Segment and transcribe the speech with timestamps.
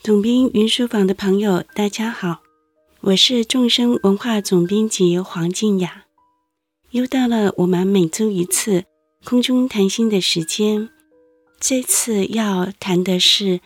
[0.00, 2.38] 总编云书房的朋友，大家好，
[3.00, 6.04] 我是众生文化总编辑黄静雅。
[6.92, 8.84] 又到了我们每周一次
[9.24, 10.88] 空中谈心的时间，
[11.58, 13.60] 这次要谈的是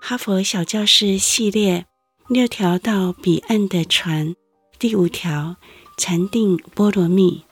[0.00, 1.84] 哈佛小教室系列
[2.28, 4.34] 六条到彼岸的船，
[4.78, 5.56] 第五条
[5.98, 7.44] 禅定波罗蜜，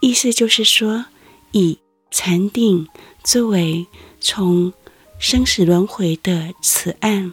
[0.00, 1.06] 意思就是说，
[1.52, 1.78] 以
[2.10, 2.86] 禅定
[3.24, 3.86] 作为
[4.20, 4.74] 从
[5.18, 7.32] 生死轮回的此岸，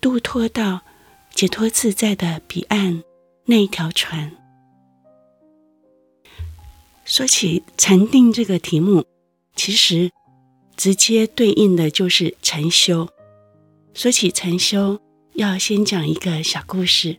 [0.00, 0.80] 渡脱到
[1.34, 3.02] 解脱自在的彼岸
[3.44, 4.32] 那一条船。
[7.04, 9.04] 说起禅定这个题目，
[9.54, 10.10] 其实
[10.76, 13.08] 直接对应的就是禅修。
[13.94, 15.00] 说起禅修，
[15.34, 17.16] 要先讲一个小故事。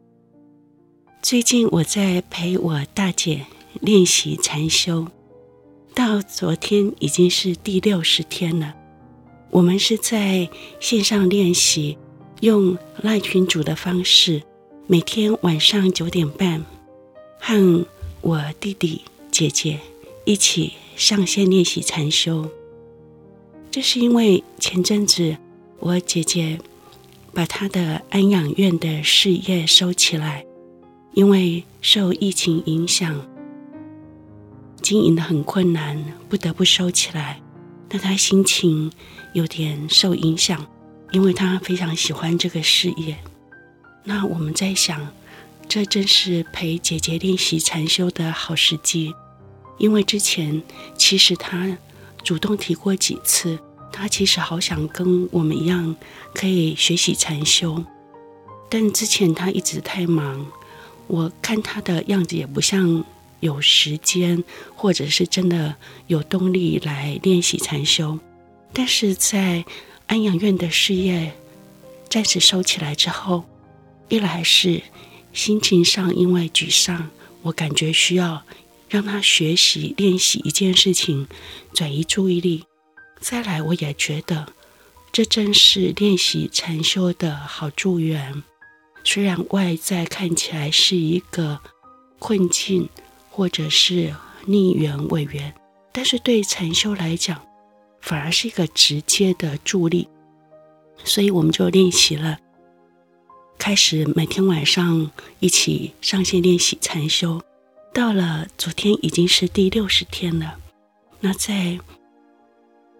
[1.21, 3.45] 最近我在陪我大姐
[3.79, 5.07] 练习禅修，
[5.95, 8.75] 到昨天已经是第六十天了。
[9.49, 11.97] 我们是在线上练习，
[12.41, 14.43] 用 LINE 群主的方式，
[14.85, 16.65] 每天晚上九点半，
[17.39, 17.85] 和
[18.21, 19.79] 我弟弟姐姐
[20.25, 22.49] 一起上线练习禅修。
[23.71, 25.37] 这是因为前阵子
[25.79, 26.59] 我姐姐
[27.33, 30.45] 把她的安养院的事业收起来，
[31.13, 33.25] 因为受疫情影响，
[34.81, 37.41] 经营得很困难，不得不收起来。
[37.89, 38.91] 那她心情
[39.37, 40.65] 有点受影响，
[41.11, 43.15] 因为他非常喜欢这个事业。
[44.03, 45.13] 那我们在想，
[45.69, 49.13] 这正是陪姐姐练习禅修的好时机，
[49.77, 50.63] 因为之前
[50.97, 51.77] 其实他
[52.23, 53.59] 主动提过几次，
[53.93, 55.95] 他其实好想跟我们一样
[56.33, 57.83] 可以学习禅修，
[58.67, 60.47] 但之前他一直太忙，
[61.05, 63.05] 我看他的样子也不像
[63.39, 64.43] 有时间，
[64.75, 65.75] 或者是真的
[66.07, 68.17] 有动力来练习禅修。
[68.73, 69.65] 但是在
[70.05, 71.33] 安养院的事业
[72.09, 73.43] 暂时收起来之后，
[74.07, 74.81] 一来是
[75.33, 77.09] 心情上因为沮丧，
[77.41, 78.43] 我感觉需要
[78.89, 81.27] 让他学习练习一件事情，
[81.73, 82.63] 转移注意力；
[83.19, 84.53] 再来，我也觉得
[85.11, 88.43] 这正是练习禅修的好助缘。
[89.03, 91.59] 虽然外在看起来是一个
[92.19, 92.89] 困境，
[93.29, 94.13] 或者是
[94.45, 95.53] 逆缘违缘，
[95.91, 97.41] 但是对禅修来讲，
[98.07, 100.07] 反而是一个直接的助力，
[101.03, 102.39] 所以我们就练习了，
[103.57, 107.41] 开始每天晚上一起上线练习禅修。
[107.93, 110.57] 到了昨天已经是第六十天了。
[111.19, 111.77] 那在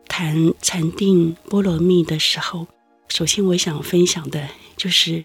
[0.09, 2.68] 谈禅定波罗蜜的时候，
[3.07, 5.24] 首先我想分享的就是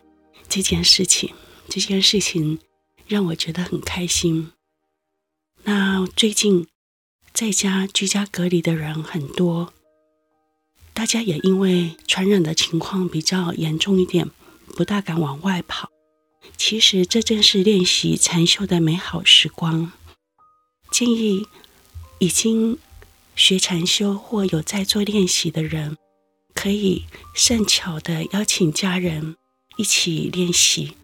[0.49, 1.35] 这件事情。
[1.69, 2.61] 这件事情
[3.09, 4.53] 让我觉得很开心。
[5.65, 6.69] 那最近。
[7.35, 9.73] 在家居家隔离的人很多，
[10.93, 14.31] 大家也因为传染的情况比较严重一点，
[14.77, 15.91] 不大敢往外跑。
[16.59, 19.93] 其实这正是练习禅修的美好时光。
[20.91, 21.47] 建议
[22.19, 22.79] 已经
[23.35, 25.97] 学禅修或有在做练习的人，
[26.55, 29.37] 可以善巧的邀请家人
[29.79, 30.95] 一起练习。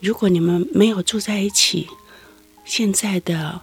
[0.00, 1.88] 如果你们没有住在一起，
[2.64, 3.60] 现在的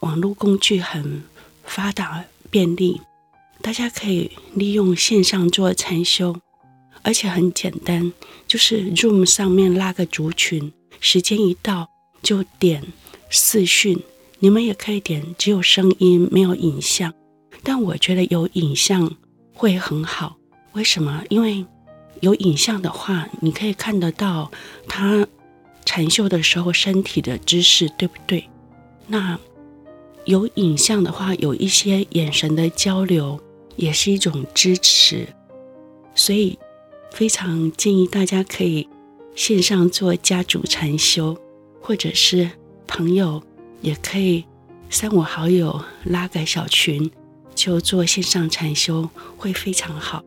[0.00, 1.24] 网络工具很
[1.68, 3.00] 发达便利，
[3.60, 6.36] 大家可以利用线上做禅修，
[7.02, 8.12] 而且很简单，
[8.46, 11.88] 就是 Zoom 上面拉个族群，时间一到
[12.22, 12.82] 就点
[13.28, 14.02] 视讯。
[14.40, 17.12] 你们也可以点只有声音没有影像，
[17.62, 19.16] 但我觉得有影像
[19.52, 20.36] 会很好。
[20.72, 21.24] 为什么？
[21.28, 21.66] 因为
[22.20, 24.50] 有影像的话，你可以看得到
[24.86, 25.26] 他
[25.84, 28.48] 禅修的时候身体的姿势，对不对？
[29.06, 29.38] 那。
[30.28, 33.40] 有影像的话，有一些眼神的交流
[33.76, 35.26] 也是一种支持，
[36.14, 36.58] 所以
[37.12, 38.86] 非常建议大家可以
[39.34, 41.34] 线上做家族禅修，
[41.80, 42.50] 或者是
[42.86, 43.42] 朋友
[43.80, 44.44] 也可以
[44.90, 47.10] 三五好友拉个小群
[47.54, 50.22] 就做线上禅修，会非常好。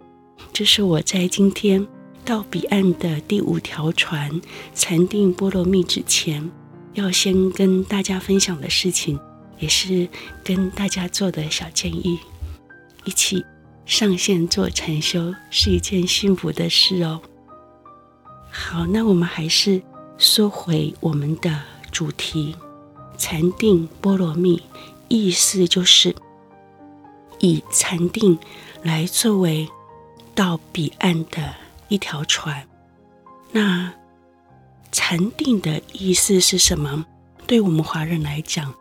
[0.51, 1.87] 这是我在今天
[2.25, 4.41] 到彼岸的第五条船
[4.73, 6.49] 禅定波罗蜜之前，
[6.95, 9.19] 要先跟大家分享的事情。
[9.61, 10.09] 也是
[10.43, 12.19] 跟大家做的小建议，
[13.05, 13.45] 一起
[13.85, 17.21] 上线做禅修是一件幸福的事哦。
[18.49, 19.81] 好，那我们还是
[20.17, 21.61] 说回我们的
[21.91, 22.55] 主题，
[23.17, 24.61] 禅定波罗蜜，
[25.07, 26.13] 意思就是
[27.39, 28.37] 以禅定
[28.81, 29.69] 来作为
[30.35, 31.55] 到彼岸的
[31.87, 32.67] 一条船。
[33.51, 33.93] 那
[34.91, 37.05] 禅定的意思是什么？
[37.45, 38.73] 对我们华人来讲，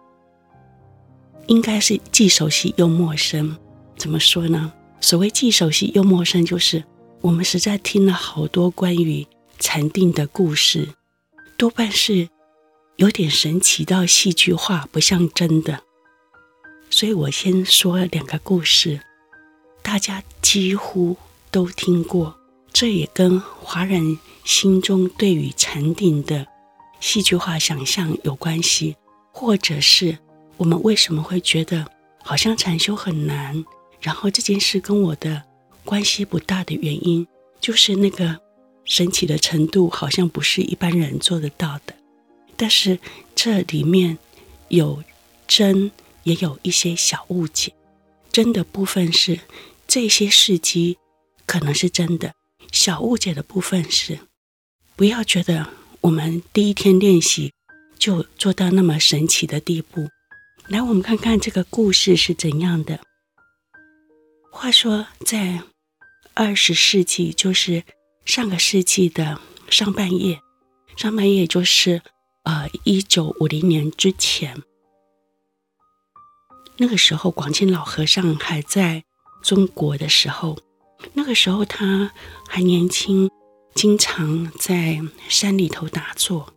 [1.50, 3.56] 应该是既熟悉又陌生。
[3.96, 4.72] 怎么说呢？
[5.00, 6.84] 所谓既熟悉又陌生，就是
[7.20, 9.26] 我们实在听了好多关于
[9.58, 10.90] 禅定的故事，
[11.56, 12.28] 多半是
[12.96, 15.82] 有点神奇到戏剧化，不像真的。
[16.88, 19.00] 所以我先说两个故事，
[19.82, 21.16] 大家几乎
[21.50, 22.36] 都听过。
[22.72, 26.46] 这也跟华人心中对于禅定的
[27.00, 28.94] 戏剧化想象有关系，
[29.32, 30.16] 或者是
[30.60, 31.90] 我们为什么会觉得
[32.22, 33.64] 好像禅修很难，
[34.02, 35.42] 然后这件事跟我的
[35.86, 37.26] 关系不大的原因，
[37.62, 38.38] 就是那个
[38.84, 41.94] 神奇的程度好像不是一般人做得到的。
[42.58, 42.98] 但是
[43.34, 44.18] 这里面
[44.68, 45.02] 有
[45.48, 45.90] 真，
[46.24, 47.72] 也有一些小误解。
[48.30, 49.40] 真的部分是
[49.88, 50.98] 这些事迹
[51.46, 52.34] 可能是真的。
[52.70, 54.18] 小误解的部分是，
[54.94, 55.68] 不要觉得
[56.02, 57.54] 我们第一天练习
[57.98, 60.06] 就做到那么神奇的地步。
[60.70, 63.00] 来，我们看看这个故事是怎样的。
[64.52, 65.64] 话说，在
[66.32, 67.82] 二十世纪，就是
[68.24, 70.40] 上个世纪的上半叶，
[70.96, 72.02] 上半叶就是
[72.44, 74.62] 呃一九五零年之前，
[76.76, 79.02] 那个时候广钦老和尚还在
[79.42, 80.56] 中国的时候。
[81.14, 82.12] 那个时候他
[82.46, 83.28] 还年轻，
[83.74, 86.54] 经常在山里头打坐，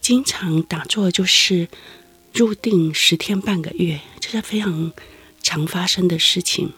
[0.00, 1.68] 经常打坐就是
[2.34, 4.92] 入定十天半个月，这是非常
[5.40, 6.72] 常发生的事情。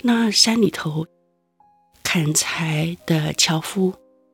[0.00, 1.06] 那山里头
[2.02, 3.92] 砍柴的樵夫，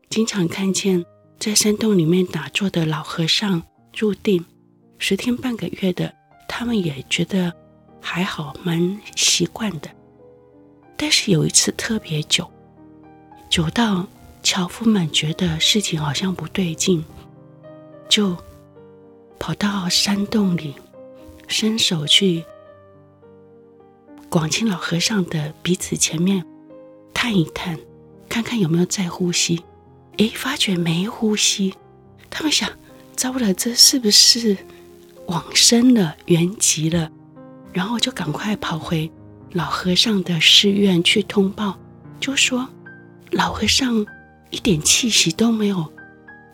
[0.09, 1.05] 经常看见
[1.41, 3.61] 在山洞里面打坐的老和尚
[3.97, 4.45] 入定
[4.99, 6.15] 十天半个月的，
[6.49, 7.53] 他们也觉得
[8.01, 9.91] 还好，蛮习惯的。
[10.97, 12.49] 但是有一次特别久，
[13.51, 14.07] 久到
[14.45, 17.05] 樵夫们觉得事情好像不对劲，
[18.09, 18.37] 就
[19.39, 20.75] 跑到山洞里，
[21.47, 22.45] 伸手去
[24.29, 26.45] 广清老和尚的鼻子前面
[27.15, 27.79] 探一探，
[28.29, 29.63] 看看有没有在呼吸。
[30.19, 31.75] 诶，发觉没呼吸。
[32.29, 32.69] 他们想，
[33.17, 34.57] 糟了，这是不是
[35.27, 37.11] 往生了、圆寂了？
[37.73, 39.11] 然后就赶快跑回。
[39.53, 41.79] 老和尚的寺院去通报，
[42.21, 42.69] 就说
[43.31, 44.05] 老和尚
[44.51, 45.91] 一点气息都没有，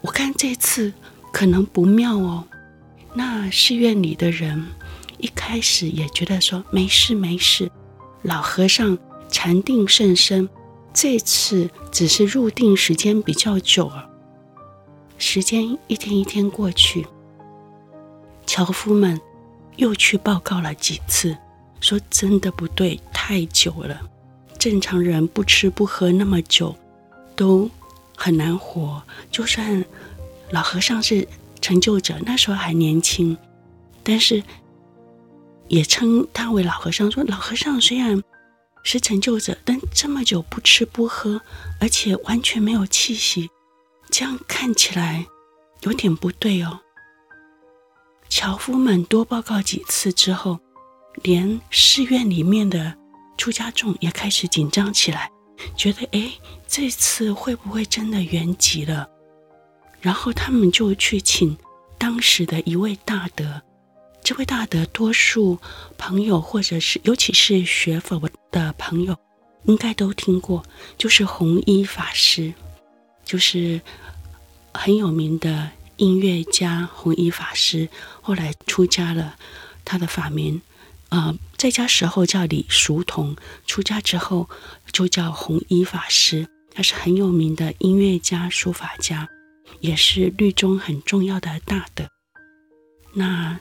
[0.03, 0.93] 我看这次
[1.33, 2.47] 可能不妙哦。
[3.15, 4.67] 那寺院里的人
[5.19, 7.71] 一开始也觉得说没事没事，
[8.23, 8.99] 老和尚
[9.31, 10.49] 禅定甚深，
[10.93, 14.11] 这次只是入定时间比较久了。
[15.17, 17.07] 时间一天一天过去，
[18.47, 19.21] 樵夫们
[19.77, 21.37] 又去报告了几次。
[21.81, 24.01] 说真的不对，太久了。
[24.59, 26.75] 正常人不吃不喝那么久，
[27.37, 27.71] 都
[28.17, 29.03] 很难活。
[29.31, 29.85] 就算
[30.51, 31.29] 老和尚是
[31.65, 33.35] 成就者，那时候还年轻，
[34.03, 34.43] 但是
[35.69, 37.11] 也称他为老和尚。
[37.11, 38.23] 说老和尚虽然
[38.83, 41.41] 是成就者，但这么久不吃不喝，
[41.81, 43.49] 而且完全没有气息，
[44.11, 45.25] 这样看起来
[45.81, 46.81] 有点不对哦。
[48.29, 50.61] 樵夫们多报告几次之后。
[51.23, 52.93] 连寺院里面的
[53.39, 55.31] 出家众也开始紧张起来，
[55.77, 56.33] 觉得哎，
[56.67, 59.09] 这次会不会真的圆寂了？
[60.05, 61.57] 然后他们就去请
[61.97, 63.63] 当时的一位大德，
[64.23, 65.59] 这位大德多数
[65.97, 68.21] 朋友或者是尤其是学佛
[68.53, 69.17] 的朋友
[69.65, 70.63] 应该都听过，
[70.99, 72.53] 就是弘一法师，
[73.25, 73.81] 就是
[74.75, 77.89] 很有名的音乐家弘一法师，
[78.21, 79.37] 后来出家了，
[79.87, 80.61] 他的法名。
[81.09, 84.51] 呃，在家时候叫李叔同，出家之后
[84.93, 86.47] 就叫弘一法师。
[86.75, 89.29] 他是很有名的音乐家、书法家，
[89.81, 92.09] 也是律宗很重要的大德。
[93.13, 93.59] 那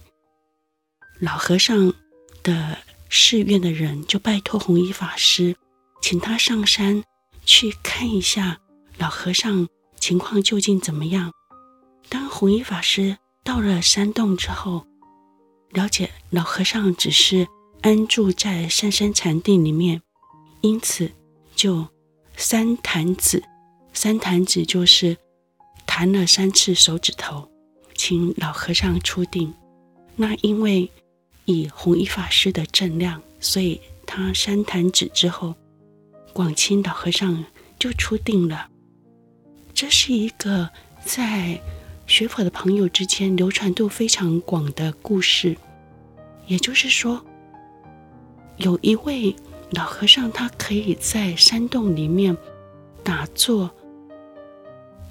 [1.20, 1.94] 老和尚
[2.42, 2.78] 的
[3.10, 5.56] 寺院的人就拜托弘一法师，
[6.02, 7.04] 请他上山
[7.46, 8.60] 去看一下
[8.98, 9.68] 老和尚
[10.00, 11.32] 情况究竟怎么样。
[12.10, 14.86] 当弘一法师到了山洞之后，
[15.70, 17.48] 了解老和尚只是
[17.82, 20.02] 安住在深山禅定里面，
[20.62, 21.12] 因此
[21.56, 21.88] 就
[22.36, 23.44] 三弹指，
[23.94, 25.16] 三弹指就是
[25.86, 27.50] 弹了三次手指头，
[27.96, 29.54] 请老和尚出定。
[30.16, 30.90] 那因为
[31.46, 35.56] 以弘一法师的正量，所以他三弹指之后，
[36.34, 37.44] 广钦老和尚
[37.80, 38.70] 就出定了。
[39.74, 40.70] 这是一个
[41.04, 41.60] 在
[42.06, 45.58] 学佛的朋友之间流传度非常广的故事，
[46.48, 47.26] 也就是说，
[48.58, 49.36] 有一位
[49.72, 52.38] 老和尚，他可以在山洞里面
[53.04, 53.72] 打坐，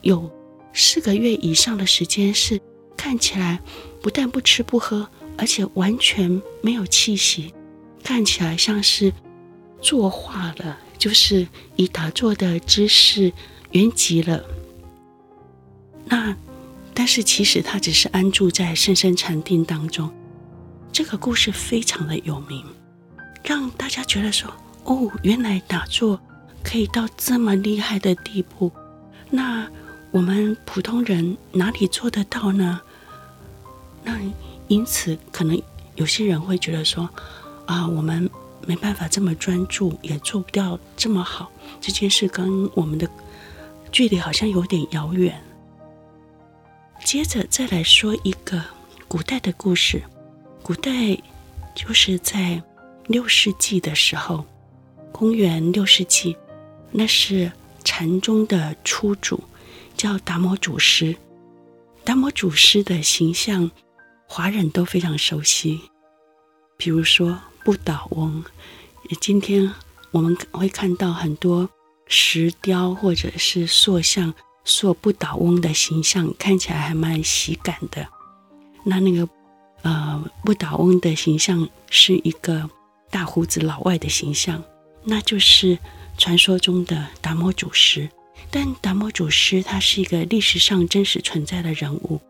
[0.03, 0.31] 有
[0.73, 2.61] 四个月以上的时间，是
[2.97, 3.61] 看起来
[4.01, 7.53] 不但不吃不喝，而且完全没有气息，
[8.03, 9.13] 看起来像是
[9.81, 13.33] 坐化了，就是以打坐的姿势
[13.73, 14.45] 圆寂了。
[16.05, 16.37] 那
[16.95, 20.13] 但是其实他只是安住在深深禅定当中。
[20.93, 22.63] 这个故事非常的有名，
[23.45, 24.53] 让大家觉得说：
[24.85, 26.21] 哦，原来打坐
[26.63, 28.71] 可以到这么厉害的地步。
[29.31, 29.67] 那
[30.13, 32.81] 我们普通人哪里做得到呢？
[34.05, 34.19] 那
[34.69, 35.61] 因此，可能
[35.97, 37.09] 有些人会觉得说：
[37.67, 38.31] 啊，我们
[38.67, 41.51] 没办法这么专注，也做不到这么好。
[41.81, 43.09] 这件事跟我们的
[43.91, 45.43] 距离好像有点遥远。
[47.05, 48.63] 接着再来说一个
[49.09, 50.03] 古代的故事。
[50.63, 51.17] 古代
[51.75, 52.63] 就是在
[53.07, 54.45] 六世纪的时候，
[55.11, 56.37] 公元六世纪，
[56.91, 57.51] 那是
[57.83, 59.43] 禅宗的初祖，
[60.03, 61.15] 叫达摩祖师。
[62.03, 63.71] 达摩祖师的形象，
[64.27, 65.81] 华人都非常熟悉。
[66.77, 68.43] 比如说不倒翁，
[69.21, 69.73] 今天
[70.11, 71.71] 我们会看到很多
[72.09, 78.09] 石雕或者是塑像塑不倒翁的形象，看起来还蛮喜感的。
[78.85, 79.29] 那那个。
[79.85, 82.71] 呃，不倒翁的形象是一个
[83.11, 84.63] 大胡子老外的形象，
[85.03, 85.77] 那就是
[86.17, 88.09] 传说中的达摩祖师。
[88.55, 92.21] 但达摩祖师他是一个历史上真实存在的人物，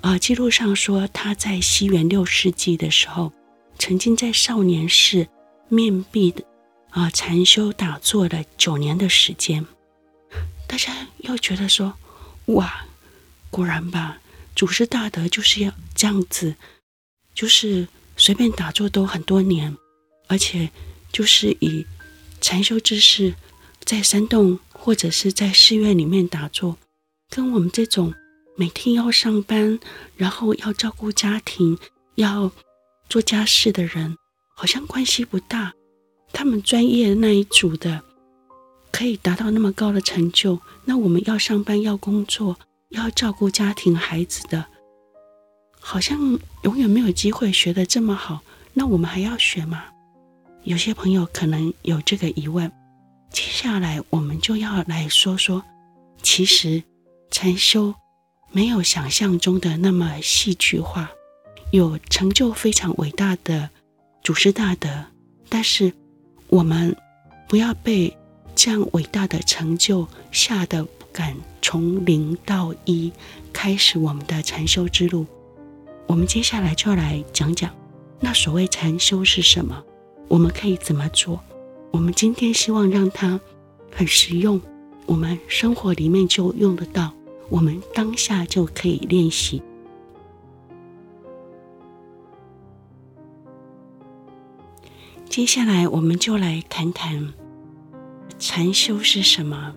[0.00, 3.30] 啊、记录上说他在西元六世纪的时候，
[3.78, 5.28] 曾经在少年寺
[5.68, 6.42] 面壁的
[6.88, 9.66] 啊禅修打坐了九年的时间。
[10.66, 11.92] 大家又觉得说，
[12.46, 12.86] 哇，
[13.50, 14.18] 果然吧，
[14.56, 16.56] 祖师大德就是要这样子。
[17.34, 17.86] 就是
[18.16, 19.76] 随便打坐都很多年，
[20.26, 20.70] 而且
[21.12, 21.86] 就是以
[22.40, 23.34] 禅修之势，
[23.84, 26.78] 在山洞或者是在寺院里面打坐，
[27.28, 28.14] 跟我们这种
[28.56, 29.78] 每天要上班，
[30.16, 31.78] 然后要照顾家庭、
[32.14, 32.50] 要
[33.10, 34.16] 做家事的人，
[34.56, 35.74] 好像关系不大。
[36.32, 38.02] 他们专业的那一组的
[38.90, 42.58] 可以达到那么高的成就，那我们要上班、要工作、
[42.88, 44.64] 要照顾家庭、孩子的。
[45.78, 48.40] 好像永远没有机会学得这么好，
[48.72, 49.84] 那我们还要学吗？
[50.64, 52.70] 有些朋友可能有这个疑问。
[53.30, 55.62] 接下来我们就要来说说，
[56.22, 56.82] 其实
[57.30, 57.94] 禅修
[58.50, 61.10] 没有想象中的那么戏剧化，
[61.70, 63.70] 有成就非常伟大的
[64.22, 65.04] 祖师大德，
[65.48, 65.92] 但是
[66.48, 66.96] 我们
[67.48, 68.16] 不要被
[68.56, 73.12] 这样伟大的成就吓得不敢从零到一
[73.52, 75.24] 开始我们的禅修之路。
[76.08, 77.72] 我们接下来就来讲讲，
[78.18, 79.84] 那所谓禅修是什么？
[80.26, 81.40] 我们可以怎么做？
[81.90, 83.40] 我们今天希望让它
[83.94, 84.60] 很实用，
[85.06, 87.12] 我们生活里面就用得到，
[87.48, 89.62] 我们当下就可以练习。
[95.28, 97.32] 接下来我们就来谈谈
[98.38, 99.74] 禅修是什么。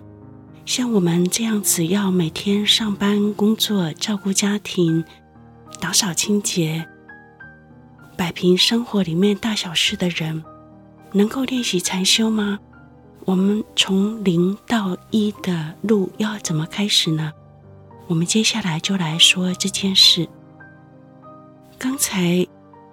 [0.66, 5.04] 像我们这样子，要每天上班、工作、照顾家庭。
[5.80, 6.86] 打扫清洁、
[8.16, 10.42] 摆平生活里面大小事的人，
[11.16, 12.58] 能够练习禅修吗？
[13.24, 17.32] 我们从零到一的路要怎么开始呢？
[18.08, 20.28] 我们接下来就来说这件事。
[21.78, 22.44] 刚才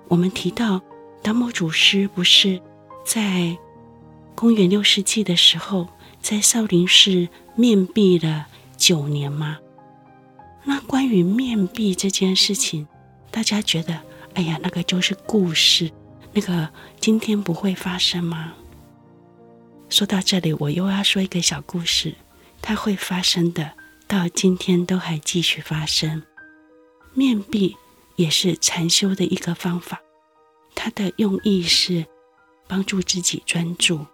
[0.08, 0.80] 我们提到
[1.24, 2.62] 达摩祖师不是
[3.04, 3.58] 在
[4.36, 5.88] 公元六世纪的时候，
[6.22, 8.46] 在少林寺面壁了
[8.78, 9.58] 九年吗？
[10.63, 12.88] 那关于面壁这件事情，
[13.32, 14.00] 大家觉得，
[14.36, 15.92] 哎呀，那个就是故事，
[16.34, 16.70] 那个
[17.00, 18.54] 今天不会发生吗？
[19.90, 22.16] 说到这里，我又要说一个小故事，
[22.62, 23.74] 它会发生的，
[24.08, 26.24] 到今天都还继续发生。
[27.14, 27.76] 面壁
[28.16, 30.00] 也是禅修的一个方法，
[30.76, 32.06] 它的用意是
[32.68, 34.06] 帮助自己专注。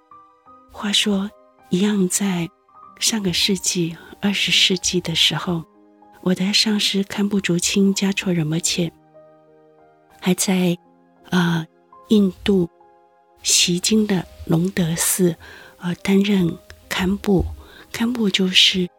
[0.72, 1.30] 话说，
[1.70, 2.50] 一样在
[3.00, 5.64] 上个世纪二十世纪的时候。
[6.24, 8.92] 我的上师堪布竹清嘉措仁波切
[10.20, 10.78] 还在
[11.30, 11.66] 呃
[12.10, 12.70] 印度
[13.44, 15.36] 西京的隆德寺
[15.78, 17.46] 呃担任堪布，
[17.92, 18.90] 堪布就是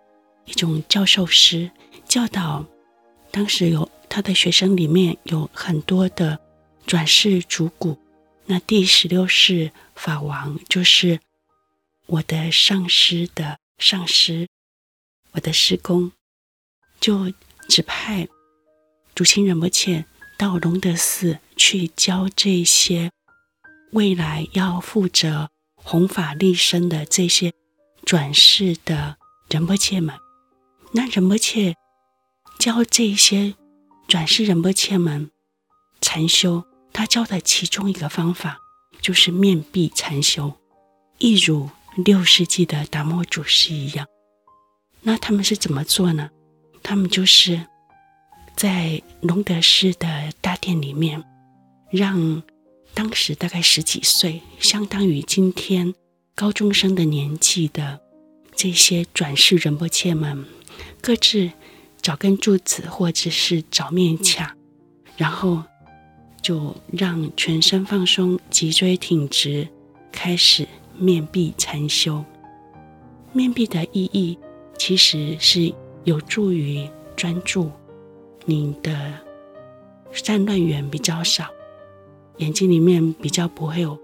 [0.45, 1.71] 一种教授师，
[2.07, 2.65] 教导
[3.31, 6.39] 当时有他的学生里面有很多的
[6.87, 7.99] 转世主骨，
[8.47, 11.21] 那第十六世法王就是
[12.07, 14.49] 我的上师的上师，
[15.33, 16.13] 我的师公。
[17.01, 17.33] 就
[17.69, 18.27] 指派
[19.15, 20.05] 竹清仁波切
[20.39, 23.11] 到龙德寺去教这些
[23.91, 27.53] 未来要负责弘法利生的这些
[28.07, 29.17] 转世的
[29.51, 30.15] 仁波切们。
[30.93, 31.75] 那仁波切
[32.57, 33.57] 教这些
[34.07, 35.29] 转世仁波切们
[36.01, 38.61] 禅修，他教的其中一个方法
[39.01, 40.55] 就是面壁禅修，
[41.19, 44.07] 一如六世纪的达摩祖师一样。
[45.01, 46.31] 那他们是怎么做呢？
[46.83, 47.67] 他们就是
[48.59, 51.23] 在隆德寺的大殿里面，
[51.93, 52.43] 让
[52.93, 55.95] 当时大概十几岁，相当于今天
[56.35, 58.01] 高中生的年纪的
[58.57, 60.45] 这些转世仁波切们，
[61.01, 61.53] 各自
[62.03, 64.51] 找根柱子或者是找面墙，
[65.17, 65.63] 然后
[66.43, 69.69] 就让全身放松，脊椎挺直，
[70.11, 72.25] 开始面壁禅修。
[73.33, 74.37] 面壁的意义。
[74.77, 75.75] 其实是
[76.05, 77.69] 有助于专注，
[78.49, 79.13] 你的
[80.11, 81.49] 散乱缘比较少，
[82.39, 83.99] 眼睛里面比较不会有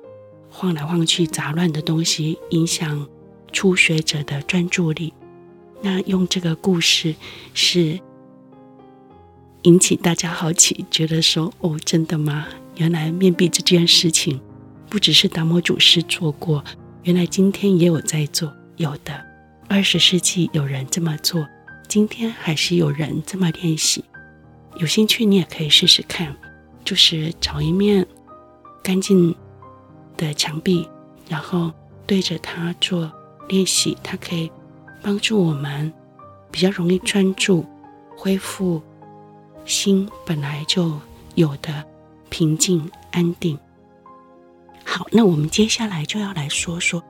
[0.51, 3.09] 晃来晃去杂乱的东西影响
[3.51, 5.15] 初学者的专注力。
[5.81, 7.15] 那用这个故事
[7.55, 7.99] 是
[9.63, 12.47] 引起大家好奇，觉得说哦，真的吗？
[12.77, 14.39] 原来面壁这件事情
[14.91, 16.63] 不只是达摩祖师做过，
[17.05, 19.25] 原来今天也有在做，有的。
[19.69, 21.49] 二十世纪有人这么做，
[21.89, 24.05] 今天还是有人这么练习。
[24.77, 26.35] 有兴趣你也可以试试看，
[26.85, 28.07] 就是找一面
[28.83, 29.35] 干净
[30.17, 30.89] 的墙壁，
[31.29, 31.73] 然后
[32.07, 33.11] 对着它做
[33.49, 34.51] 练习，它可以
[35.03, 35.93] 帮助我们
[36.51, 37.65] 比较容易专注，
[38.17, 38.83] 恢复
[39.65, 40.99] 心本来就
[41.35, 41.85] 有的
[42.29, 43.59] 平静安定。
[44.85, 47.03] 好，那我们接下来就要来说说。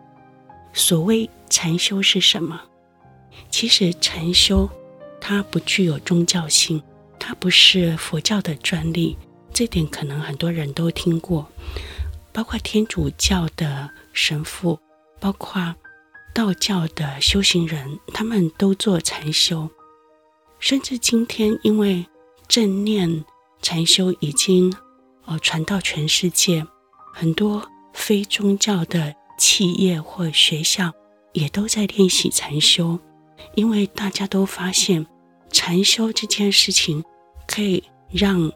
[0.76, 2.60] 所谓禅修是什么？
[3.48, 4.68] 其实禅修
[5.20, 6.82] 它不具有宗教性，
[7.26, 9.16] 它不是佛教的专利，
[9.50, 11.48] 这点可能很多人都听过，
[12.34, 14.78] 包括天主教的神父，
[15.18, 15.74] 包括
[16.34, 19.70] 道教的修行人，他们都做禅修，
[20.58, 22.04] 甚至今天因为
[22.46, 23.24] 正念
[23.62, 24.76] 禅修已经
[25.24, 26.66] 呃传到全世界，
[27.14, 29.14] 很多非宗教的。
[29.36, 30.92] 企业或学校
[31.32, 33.00] 也都在练习禅修，
[33.56, 35.04] 因为大家都发现
[35.50, 37.02] 禅修这件事情
[37.46, 38.52] 可以让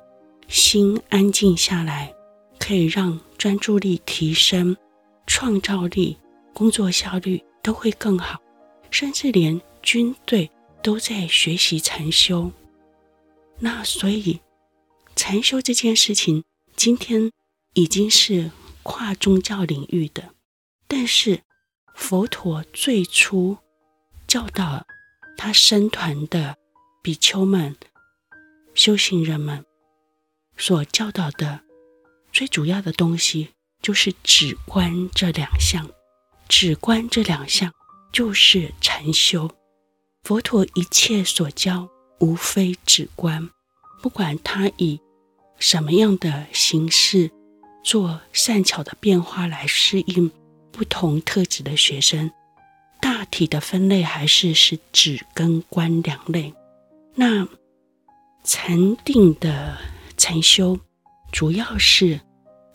[0.48, 2.14] 心安静下来，
[2.58, 4.76] 可以让专注力提升，
[5.26, 6.16] 创造力、
[6.52, 8.40] 工作效率都会更好，
[8.90, 10.50] 甚至连军队
[10.82, 12.50] 都在学习禅修。
[13.60, 14.40] 那所以，
[15.16, 16.44] 禅修这件事情
[16.76, 17.30] 今天
[17.74, 18.50] 已经是
[18.82, 20.30] 跨宗教领域的。
[20.86, 21.42] 但是，
[21.94, 23.58] 佛陀最初
[24.26, 24.86] 教导
[25.36, 26.56] 他僧团的
[27.02, 27.76] 比丘们、
[28.78, 29.64] 修行人们
[30.56, 31.62] 所教导的
[32.32, 33.48] 最主要的东西，
[33.82, 35.90] 就是止观这两项。
[36.48, 37.74] 止观这两项
[38.12, 39.50] 就是禅修。
[40.22, 41.88] 佛陀一切所教，
[42.20, 43.50] 无非止观。
[44.00, 45.00] 不管他以
[45.58, 47.32] 什么样的形式
[47.82, 50.30] 做善巧的变化来适应。
[50.70, 52.30] 不同特质的学生，
[53.00, 56.54] 大体的分类还是是止跟观两类。
[57.16, 57.48] 那
[58.50, 59.76] 禅定的
[60.16, 60.78] 禅修，
[61.30, 62.18] 主要是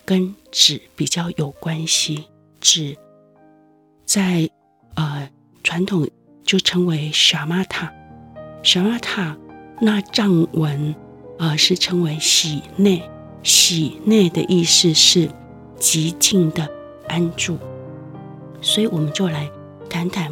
[0.05, 2.25] 跟止比较有关系。
[2.59, 2.95] 止
[4.05, 4.47] 在
[4.93, 5.27] 呃
[5.63, 6.07] 传统
[6.43, 7.91] 就称为沙玛塔，
[8.61, 9.35] 沙玛塔
[9.81, 10.93] 那藏文
[11.39, 13.09] 呃是称为喜内，
[13.41, 15.27] 喜内的意思是
[15.79, 16.69] 极静的
[17.07, 17.57] 安住。
[18.61, 19.49] 所以我们就来
[19.89, 20.31] 谈谈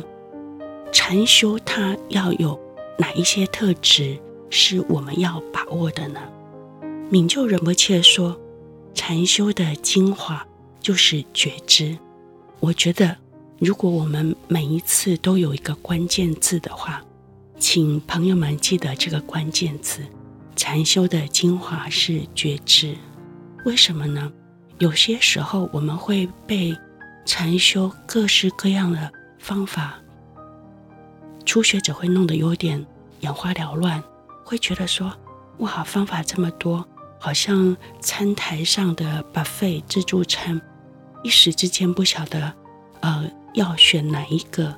[0.92, 2.60] 禅修，它要有
[3.00, 4.20] 哪一些特质
[4.52, 6.20] 是我们要把握的呢？
[7.10, 8.40] 明就仁波切说，
[8.94, 10.46] 禅修的精华
[10.80, 11.98] 就是觉知。
[12.60, 13.18] 我觉得，
[13.58, 17.02] 如果我们每一次都有一个关键字的话，
[17.58, 20.04] 请朋友们记得这个关键字：
[20.56, 22.96] 禅修的精华是觉知。
[23.66, 24.32] 为什么呢？
[24.80, 26.76] 有些时候我们会被
[27.26, 30.00] 禅修各式各样的方法，
[31.46, 32.86] 初学者会弄得有点
[33.20, 34.04] 眼花缭乱，
[34.52, 35.10] 会觉得说
[35.60, 36.86] ：“哇，方法这么多，
[37.18, 40.60] 好像餐台上的 buffet 自助餐，
[41.24, 42.54] 一时之间不晓得，
[43.00, 44.78] 呃，要选哪一个，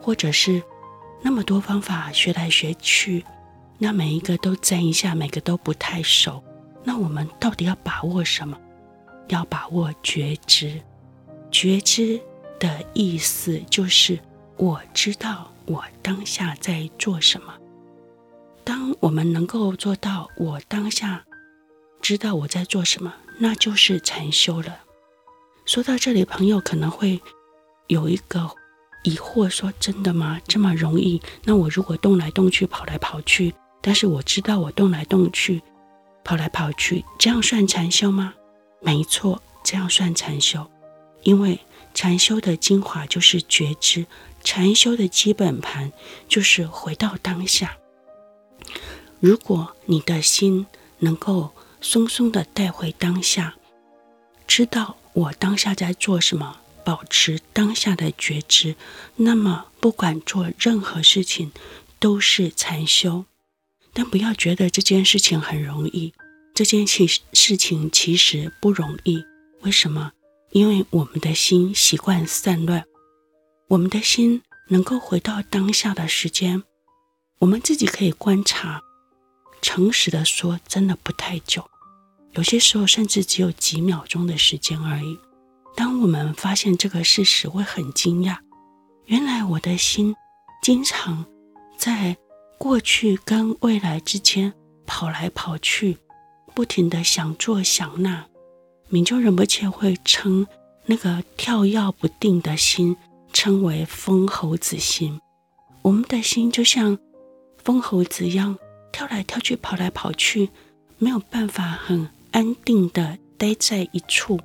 [0.00, 0.62] 或者是
[1.20, 3.22] 那么多方法学来学去，
[3.76, 6.42] 那每一个都沾一下，每个都不太熟，
[6.82, 8.56] 那我们到底要把握什么？
[9.28, 10.80] 要把握觉知。”
[11.52, 12.18] 觉知
[12.58, 14.18] 的意思就是
[14.56, 17.52] 我知道我当下在做什么。
[18.70, 21.24] 当我们能够做到我当下
[22.00, 24.78] 知道我在做什么，那就是禅修了。
[25.66, 27.20] 说到这里，朋友可能会
[27.88, 28.48] 有一个
[29.02, 30.40] 疑惑：说真的吗？
[30.46, 31.20] 这么容易？
[31.42, 35.60] 那我如果动来动去、跑来跑去，但是我知道我动来动去、
[36.22, 38.34] 跑来跑去，这样算禅修吗？
[38.80, 40.64] 没错，这样算禅修。
[41.24, 41.58] 因为
[41.92, 44.06] 禅修的精华就是觉知，
[44.44, 45.90] 禅修的基本盘
[46.28, 47.76] 就是回到当下。
[49.20, 50.66] 如果你的心
[51.00, 53.54] 能够松松的带回当下，
[54.46, 58.74] 知道我当下在做什么，保持当下的觉知，
[59.16, 61.52] 那么不管做任何事情
[61.98, 63.26] 都是禅修。
[63.92, 66.14] 但不要觉得这件事情很容易，
[66.54, 69.22] 这件事事情其实不容易。
[69.60, 70.12] 为什么？
[70.52, 72.84] 因为我们的心习惯散乱，
[73.68, 76.62] 我们的心能够回到当下的时间，
[77.40, 78.82] 我们自己可以观察。
[79.62, 81.64] 诚实的说，真的不太久，
[82.32, 85.18] 有些时候甚至只有几秒钟的时间而已。
[85.76, 88.38] 当我们发现这个事实，会很惊讶，
[89.06, 90.14] 原来我的心
[90.62, 91.24] 经常
[91.78, 92.16] 在
[92.58, 94.52] 过去跟未来之间
[94.86, 95.96] 跑来跑去，
[96.54, 98.26] 不停的想做想那。
[98.88, 100.46] 明就忍不切会称
[100.86, 102.96] 那个跳跃不定的心
[103.32, 105.20] 称为疯猴子心。
[105.82, 106.98] 我们的心就像
[107.62, 108.58] 疯猴子一样。
[108.92, 110.50] 跳来跳去，跑来跑去，
[110.98, 114.38] 没有办法很安定的待在一处。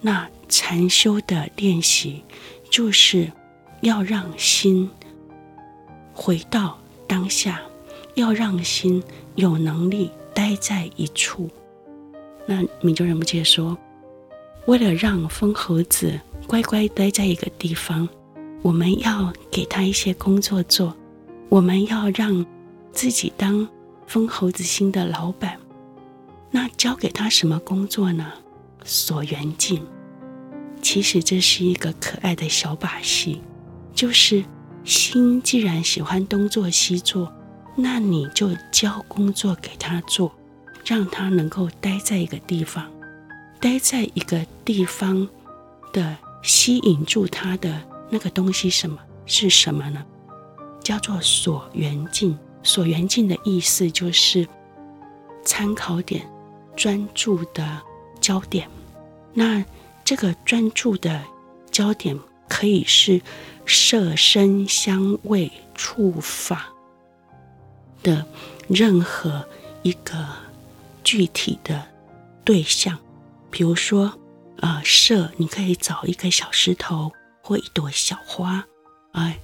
[0.00, 2.22] 那禅修的练习，
[2.70, 3.30] 就是
[3.80, 4.90] 要让心
[6.12, 7.60] 回到当下，
[8.14, 9.02] 要让心
[9.34, 11.48] 有能力待在一处。
[12.46, 13.76] 那明就仁波切说，
[14.66, 18.08] 为了让风猴子乖乖待在一个地方，
[18.62, 20.94] 我们要给他一些工作做，
[21.48, 22.44] 我们要让。
[22.94, 23.68] 自己当
[24.06, 25.58] 疯猴子心的老板，
[26.50, 28.32] 那交给他什么工作呢？
[28.84, 29.84] 锁缘境。
[30.80, 33.42] 其实这是一个可爱的小把戏，
[33.94, 34.44] 就是
[34.84, 37.32] 心既然喜欢东做西做，
[37.74, 40.32] 那你就交工作给他做，
[40.84, 42.88] 让他能够待在一个地方，
[43.58, 45.26] 待在一个地方
[45.92, 47.80] 的吸引住他的
[48.10, 50.04] 那个东西，什么是什么呢？
[50.82, 52.38] 叫做锁缘境。
[52.64, 54.48] 所缘境的意思就是
[55.44, 56.28] 参考点、
[56.74, 57.80] 专注的
[58.20, 58.68] 焦点。
[59.34, 59.64] 那
[60.04, 61.22] 这个专注的
[61.70, 63.20] 焦点可以是
[63.66, 66.72] 色、声、香、味、触、法
[68.02, 68.26] 的
[68.66, 69.46] 任何
[69.82, 70.26] 一个
[71.02, 71.86] 具体的
[72.44, 72.98] 对象。
[73.50, 74.18] 比如说，
[74.56, 78.64] 呃，色，你可以找一个小石头或一朵小花，
[79.12, 79.36] 呃，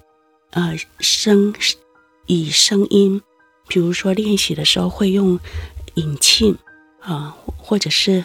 [0.50, 1.54] 呃，声。
[2.30, 3.20] 以声音，
[3.66, 5.36] 比如说练习的时候会用
[5.94, 6.54] 引磬
[7.00, 8.24] 啊，或者是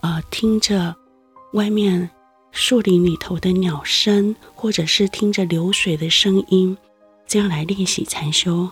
[0.00, 0.96] 呃听着
[1.52, 2.10] 外面
[2.50, 6.76] 树林里头的鸟声，或者是听着流水的声音，
[7.28, 8.68] 这样来练习禅修。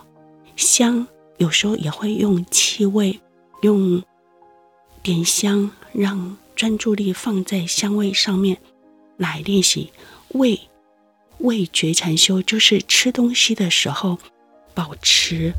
[0.57, 3.17] 香有时候也会用气味，
[3.61, 4.03] 用
[5.01, 8.57] 点香，让专注力放在香味上面
[9.15, 9.93] 来练习。
[10.33, 10.59] 味
[11.37, 14.17] 味觉禅修就是吃东西的时候。
[14.73, 15.53] 保持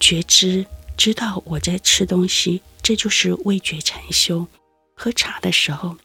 [0.00, 4.46] 觉知，知道我在吃东西，这就是味觉禅修。
[4.94, 5.96] 喝茶的时候，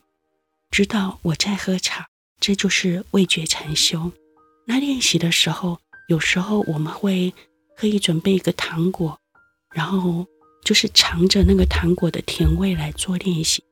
[0.69, 2.07] 知道我在喝茶，
[2.39, 4.11] 这就是味觉禅修。
[4.65, 7.33] 那练习的时候，有时候我们会
[7.75, 9.19] 可以准备一个糖果，
[9.73, 10.27] 然后
[10.63, 13.63] 就是尝着那个糖果的甜味来做练习。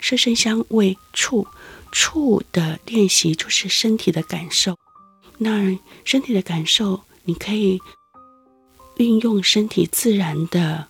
[0.00, 1.46] 色声香味触，
[1.90, 4.76] 触的练习就是身体的感受。
[5.38, 7.80] 那身体的感受，你可以。
[9.00, 10.86] 运用身体自然的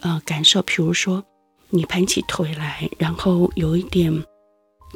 [0.00, 1.22] 呃感受，比如说
[1.68, 4.24] 你盘起腿来，然后有一点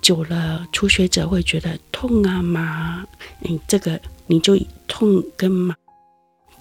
[0.00, 3.04] 久了，初学者会觉得痛啊麻，
[3.40, 5.76] 你这个你就痛跟麻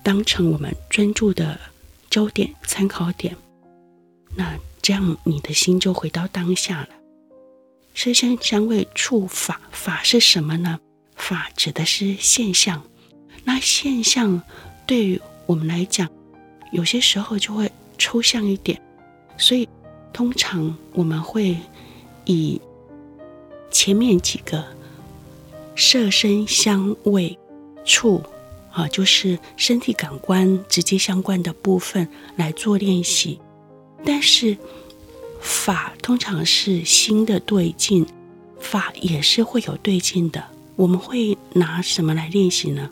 [0.03, 1.57] 当成我们专注的
[2.09, 3.33] 焦点参考点，
[4.35, 6.89] 那这样你的心就回到当下了。
[7.95, 10.79] 色声香味触法，法是什么呢？
[11.15, 12.83] 法指的是现象，
[13.45, 14.41] 那现象
[14.85, 15.21] 对于
[15.53, 16.09] 我们来讲，
[16.71, 18.81] 有些时候就会抽象一点，
[19.37, 19.69] 所以
[20.11, 21.55] 通常我们会
[22.25, 22.59] 以
[23.69, 24.65] 前面几个
[25.75, 27.37] 色、声、香、味、
[27.85, 28.23] 触
[28.71, 33.39] 啊，就是身体感官直接相关的部分来做练习。
[34.03, 34.57] 但是
[35.39, 38.07] 法通常是心的对境，
[38.59, 40.43] 法也是会有对境的。
[40.75, 42.89] 我们会拿什么来练习呢？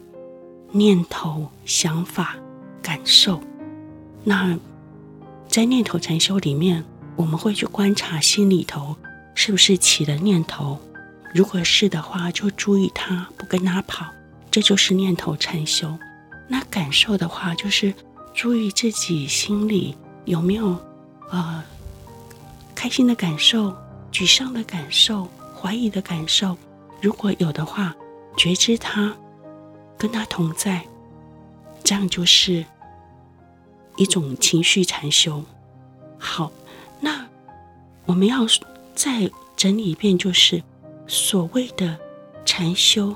[0.72, 2.38] 念头、想法、
[2.82, 3.42] 感受，
[4.24, 4.58] 那
[5.48, 6.84] 在念头禅修里面，
[7.16, 8.96] 我们会去观察心里头
[9.36, 10.80] 是不是起了念头。
[11.34, 14.06] 如果是的话，就注意它，不跟它跑，
[14.50, 15.98] 这就是念头禅修。
[16.48, 17.94] 那感受的话，就是
[18.34, 20.78] 注意自己心里有没有
[21.30, 21.64] 呃
[22.76, 23.74] 开心的感受、
[24.12, 26.58] 沮丧的感受、怀疑的感受，
[27.02, 27.96] 如果有的话，
[28.36, 29.14] 觉知它，
[29.98, 30.84] 跟它同在，
[31.84, 32.66] 这样就是
[33.98, 35.44] 一种情绪禅修。
[36.18, 36.52] 好，
[37.00, 37.28] 那
[38.06, 38.46] 我们要
[38.96, 40.62] 再整理一遍，就是
[41.08, 41.98] 所谓的
[42.46, 43.16] 禅修，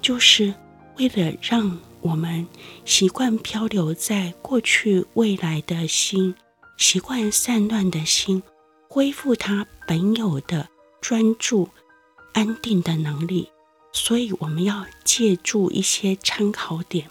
[0.00, 0.54] 就是
[0.98, 2.46] 为了让我们
[2.84, 6.34] 习惯漂流在过去、未来的心，
[6.76, 8.42] 习惯散乱的心，
[8.88, 10.68] 恢复它本有的
[11.00, 11.68] 专注、
[12.32, 13.50] 安定的能力。
[13.92, 17.08] 所以，我们要借助一些参考点，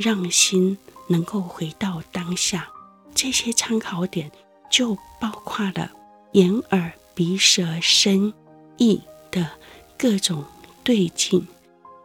[0.00, 0.76] 让心
[1.08, 2.68] 能够回到当下。
[3.14, 4.32] 这些参考点。
[4.72, 5.90] 就包括了
[6.30, 8.32] 眼、耳、鼻、舌、身、
[8.76, 9.50] 意的
[9.98, 10.44] 各种
[10.84, 11.44] 对境，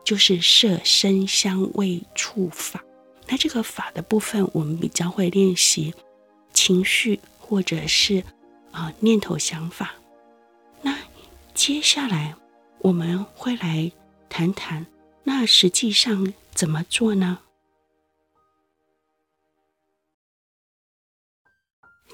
[0.04, 2.84] 就是色、声、香、味、触、法。
[3.28, 5.94] 那这个法的部分，我们比较会练习
[6.54, 8.24] 情绪或者是
[8.72, 9.94] 啊、念头、想法。
[10.82, 10.98] 那
[11.54, 12.34] 接下来
[12.80, 13.92] 我们会来
[14.28, 14.88] 谈谈，
[15.24, 17.38] 那实际上怎么做呢？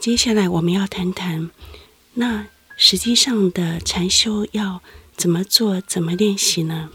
[0.02, 1.52] 接下来我们要谈谈，
[2.16, 4.82] 那实际上的禅修要
[5.16, 6.90] 怎么做、怎么练习呢？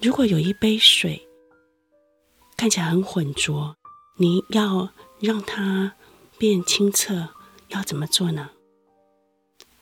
[0.00, 1.26] 如果有一杯水
[2.56, 3.74] 看起来很浑浊，
[4.18, 5.94] 你要让它
[6.38, 7.30] 变清澈，
[7.70, 8.50] 要怎么做呢？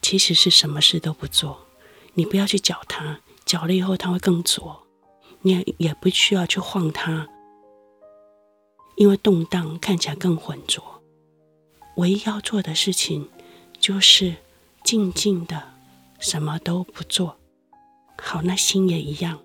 [0.01, 1.66] 其实是什么事都不做，
[2.14, 4.87] 你不要去搅它，搅了以后它会更浊，
[5.42, 7.29] 你也不需要去晃它，
[8.97, 10.93] 因为动荡看起来更浑浊。
[11.96, 13.28] 唯一要做的事情，
[13.78, 14.35] 就是
[14.83, 15.62] 静静的，
[16.18, 17.37] 什么都不做。
[18.20, 19.38] 好，那心也一样。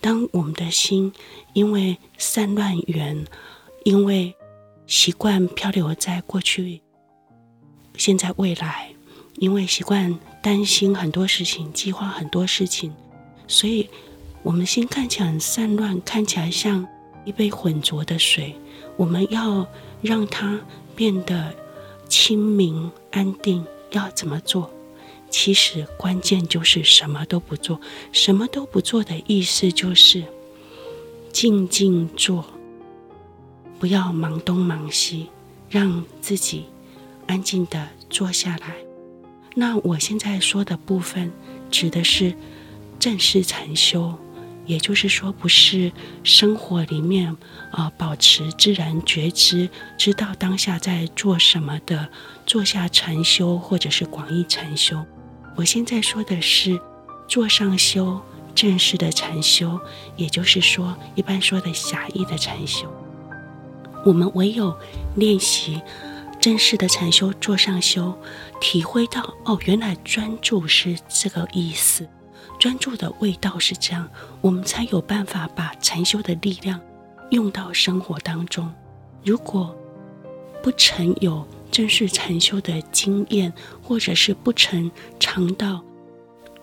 [0.00, 1.12] 当我们的心
[1.52, 3.24] 因为散乱缘，
[3.84, 4.34] 因为
[4.86, 6.82] 习惯漂流在过去、
[7.96, 8.92] 现在、未来，
[9.36, 12.92] 因为习惯担心很多事情、计划很多事情，
[13.46, 13.88] 所以
[14.42, 16.84] 我们心看起来很散乱，看起来像
[17.24, 18.56] 一杯浑浊的水。
[18.96, 19.64] 我们要
[20.00, 20.60] 让它
[20.96, 21.61] 变得。
[22.12, 24.70] 清明安定要怎么做？
[25.30, 27.80] 其实关键就是什么都不做。
[28.12, 30.22] 什么都不做的意思就是
[31.32, 32.44] 静静坐，
[33.78, 35.28] 不要忙东忙西，
[35.70, 36.66] 让自己
[37.26, 38.76] 安静的坐下来。
[39.54, 41.32] 那我现在说的部分
[41.70, 42.34] 指的是
[42.98, 44.14] 正式禅修。
[44.66, 45.90] 也就是说，不是
[46.22, 47.30] 生活里面
[47.70, 52.08] 啊、呃，保持自然觉知，知道当下在做什么的，
[52.46, 55.04] 坐下禅修或者是广义禅修。
[55.56, 56.80] 我现在说的是
[57.28, 58.20] 坐上修，
[58.54, 59.80] 正式的禅修，
[60.16, 62.90] 也就是说，一般说的狭义的禅修。
[64.04, 64.76] 我们唯有
[65.16, 65.80] 练习
[66.40, 68.16] 正式的禅修，坐上修，
[68.60, 72.08] 体会到哦，原来专注是这个意思。
[72.62, 74.08] 专注的味道是这样，
[74.40, 76.80] 我们才有办法把禅修的力量
[77.30, 78.72] 用到生活当中。
[79.24, 79.76] 如果
[80.62, 85.82] 不曾有正式禅修的经验，或者是不曾尝到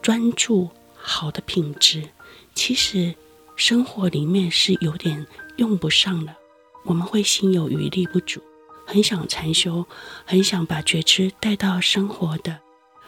[0.01, 2.07] 专注好的品质，
[2.55, 3.13] 其实
[3.57, 6.33] 生活里面是有点用不上了。
[6.85, 8.41] 我们会心有余力不足，
[8.88, 9.85] 很想禅修，
[10.23, 12.57] 很想把觉知带到生活的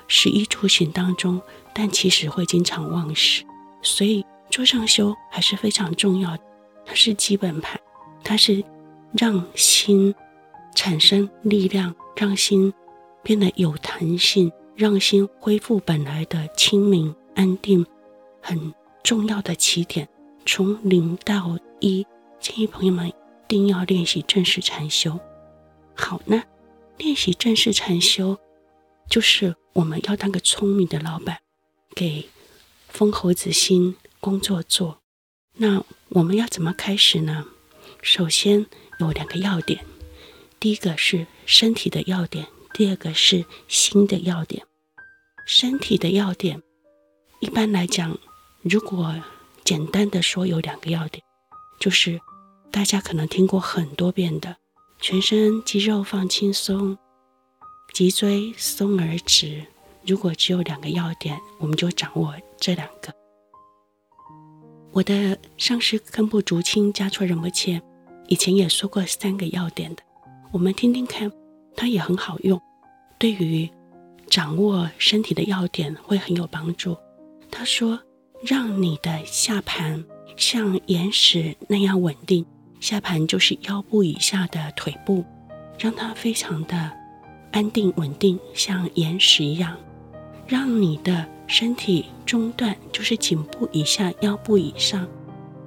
[0.10, 1.41] 食衣住行当中。
[1.74, 3.44] 但其实会经常忘事，
[3.82, 6.38] 所以桌上修还是非常重要。
[6.86, 7.80] 它是基本盘，
[8.24, 8.64] 它是
[9.18, 10.14] 让心
[10.76, 12.74] 产生力量，让心
[13.24, 17.86] 变得有弹性，让心恢复本来的清明安定，
[18.42, 20.08] 很重要的起点。
[20.46, 22.06] 从零到一，
[22.40, 23.14] 建议朋友们一
[23.48, 25.18] 定要练习正式禅修。
[25.94, 26.44] 好，那
[26.98, 28.38] 练习正式禅修，
[29.08, 31.38] 就是我们要当个聪明的老板。
[31.95, 32.27] 给
[32.88, 34.99] 疯猴子心工作做，
[35.58, 37.45] 那我们要怎么开始呢？
[38.01, 38.65] 首先
[38.99, 39.86] 有两个要点，
[40.60, 44.65] 第一个是身体的要点，第二个是心的要点。
[45.45, 46.62] 身体的要点，
[47.39, 48.17] 一般来讲，
[48.62, 49.21] 如果
[49.63, 51.23] 简单的说，有两个要点，
[51.80, 52.21] 就是
[52.71, 54.58] 大家可能听过很多遍的，
[54.99, 56.97] 全身肌肉放轻松，
[57.93, 59.65] 脊椎松而直。
[60.06, 63.14] 如果只有两个要点，我们就掌握这两个。
[64.92, 67.82] 我的上师根部竹青加措仁波切
[68.28, 70.04] 以前也说过三个要点的，
[70.52, 71.32] 我们听听看，
[71.76, 72.60] 它也很好用，
[73.18, 73.70] 对于
[74.28, 76.98] 掌握身体的要点会很有帮助。
[77.50, 78.00] 他说
[78.44, 80.04] ：“让你的下盘
[80.36, 82.46] 像岩石那样稳定，
[82.80, 85.24] 下盘就是腰部以下的腿部，
[85.78, 86.92] 让它非常的
[87.52, 89.78] 安定稳定，像岩石一样。”
[90.52, 95.08] 让你的身体中段，就是颈部以下、腰部以上，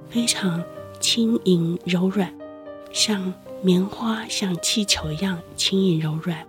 [0.09, 0.63] 非常
[0.99, 2.31] 轻盈柔软，
[2.93, 6.45] 像棉花、像气球一样轻盈柔软，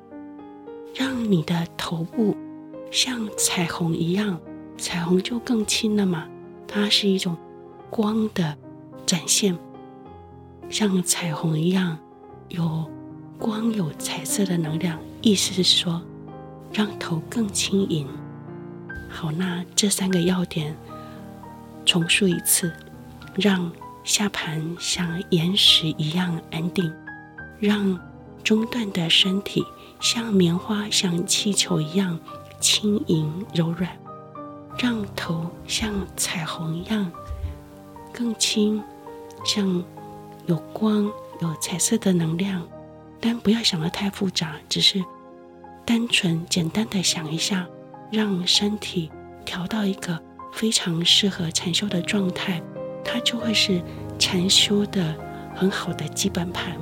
[0.95, 2.37] 让你的头部
[2.91, 4.39] 像彩虹一样，
[4.77, 6.29] 彩虹就更轻了嘛，
[6.69, 7.35] 它是一种
[7.89, 8.55] 光的
[9.07, 9.57] 展现，
[10.69, 11.97] 像彩虹一样
[12.51, 12.85] 有
[13.39, 16.03] 光、有彩色的能量，意思是说。
[16.73, 18.07] 让头更轻盈。
[19.17, 20.77] 好，那这三个要点
[21.87, 22.71] 重述一次：
[23.35, 23.73] 让
[24.05, 26.93] 下盘像岩石一样安定，
[27.59, 27.99] 让
[28.45, 29.65] 中段的身体
[30.01, 32.21] 像棉花、像气球一样
[32.61, 33.91] 轻盈柔软，
[34.79, 37.11] 让头像彩虹一样
[38.13, 38.83] 更轻，
[39.47, 39.83] 像
[40.45, 42.63] 有光、有彩色的能量。
[43.19, 45.03] 但不要想得太复杂，只是。
[45.87, 47.65] 单纯简单的想一下，
[48.11, 49.11] 让身体
[49.45, 50.21] 调到一个
[50.53, 52.63] 非常适合禅修的状态，
[53.05, 53.83] 它就会是
[54.19, 55.15] 禅修的
[55.55, 56.77] 很好的基本盘。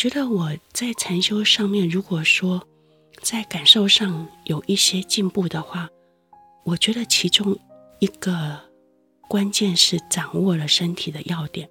[0.00, 2.66] 觉得我在禅修上面，如果说
[3.20, 5.90] 在感受上有一些进步的话，
[6.64, 7.54] 我觉得其中
[7.98, 8.58] 一个
[9.28, 11.68] 关键是掌握了身体的要点。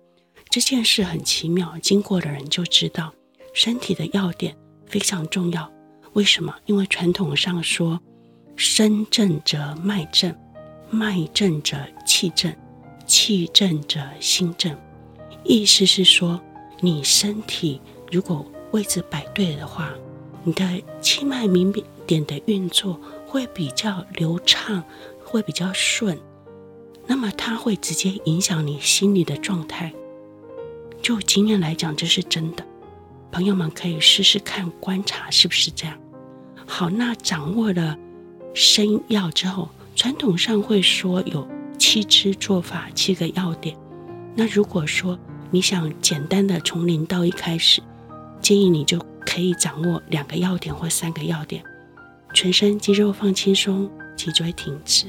[0.47, 3.11] 这件事很奇妙，经过的人就知道，
[3.55, 5.67] 身体的要点非常重要。
[6.13, 6.55] 为什么？
[6.67, 7.99] 因为传统上说，
[8.55, 10.37] 身正则脉正，
[10.91, 12.55] 脉正则气正，
[13.07, 14.77] 气正则心正。
[15.43, 16.39] 意思是说，
[16.79, 17.81] 你身体。
[18.11, 19.91] 如果位置摆对的话，
[20.43, 21.71] 你的气脉明
[22.07, 24.83] 点的运作会比较流畅，
[25.23, 26.17] 会比较顺。
[27.05, 29.93] 那么它会直接影响你心理的状态。
[31.01, 32.65] 就经验来讲，这是真的。
[33.31, 35.95] 朋友们可以试试看，观察是不是这样。
[36.65, 37.97] 好，那掌握了
[38.53, 43.75] 身要之后，传统上会说有七支做法，七个要点。
[44.35, 45.17] 那如果说
[45.51, 47.81] 你想简单的从零到一开始。
[48.41, 51.63] 建议你就可以掌握两个要点或三个要点，
[52.34, 55.06] 全身肌肉放轻松，脊椎挺直。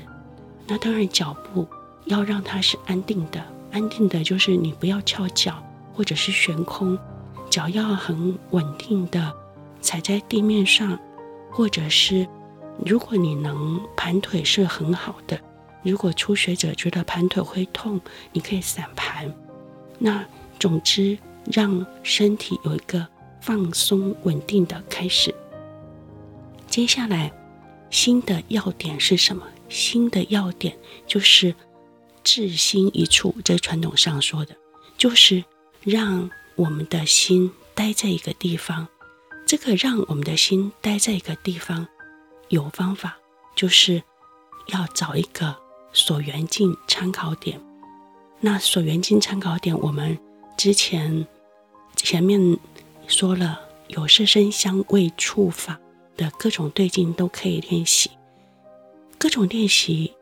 [0.66, 1.66] 那当然，脚步
[2.07, 5.62] 要让它是安定的，安定的就是你不要翘脚
[5.95, 6.99] 或者是悬空，
[7.49, 9.33] 脚要很稳定的
[9.81, 10.99] 踩在地面上，
[11.51, 12.27] 或者是
[12.85, 15.38] 如果你能盘腿是很好的。
[15.83, 17.99] 如果初学者觉得盘腿会痛，
[18.33, 19.33] 你可以散盘。
[19.99, 20.23] 那
[20.59, 21.16] 总之，
[21.51, 23.07] 让身体有一个。
[23.40, 25.35] 放松稳定的开始。
[26.68, 27.33] 接下来，
[27.90, 29.44] 新的要点是什么？
[29.68, 31.55] 新的要点就是
[32.22, 34.55] 置心一处，在传统上说的，
[34.96, 35.44] 就是
[35.83, 38.87] 让我们的心待在一个地方。
[39.46, 41.88] 这个让我们的心待在一个地方
[42.51, 43.16] 有方法，
[43.57, 44.03] 就是
[44.66, 45.57] 要找一个
[45.93, 47.61] 所缘境参考点。
[48.38, 50.16] 那所缘境参考点，我们
[50.57, 51.26] 之前
[51.97, 52.59] 前面。
[53.11, 55.78] 说了有色声香味触法
[56.16, 58.08] 的各种对境都可以练习，
[59.18, 60.14] 各种练习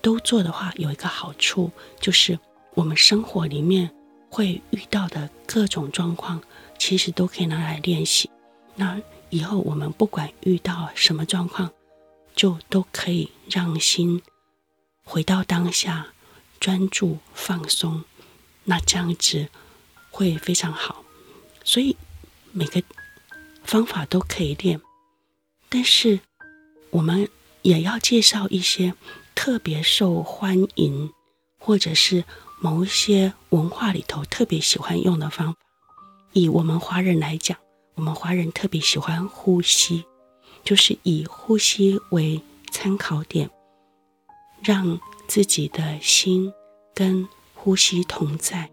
[0.00, 2.38] 都做的话，有一个好处就是
[2.74, 3.90] 我们生活里面
[4.30, 6.40] 会遇到的各种状况，
[6.78, 8.30] 其实都可以拿来练习。
[8.76, 11.72] 那以后我们不管遇到什么状况，
[12.36, 14.22] 就都可以让心
[15.02, 16.06] 回到当下，
[16.60, 18.04] 专注放松，
[18.62, 19.48] 那这样子
[20.12, 21.04] 会非常好。
[21.64, 21.96] 所以。
[22.58, 22.82] 每个
[23.64, 24.80] 方法都可以练，
[25.68, 26.20] 但是
[26.88, 27.28] 我们
[27.60, 28.94] 也要介绍一些
[29.34, 31.12] 特别受欢迎，
[31.58, 32.24] 或者是
[32.58, 35.58] 某一些文化里头特别喜欢用的方法。
[36.32, 37.58] 以我们华人来讲，
[37.94, 40.06] 我们华人特别喜欢呼吸，
[40.64, 42.40] 就是以呼吸为
[42.70, 43.50] 参考点，
[44.62, 44.98] 让
[45.28, 46.50] 自己的心
[46.94, 48.70] 跟呼吸同在。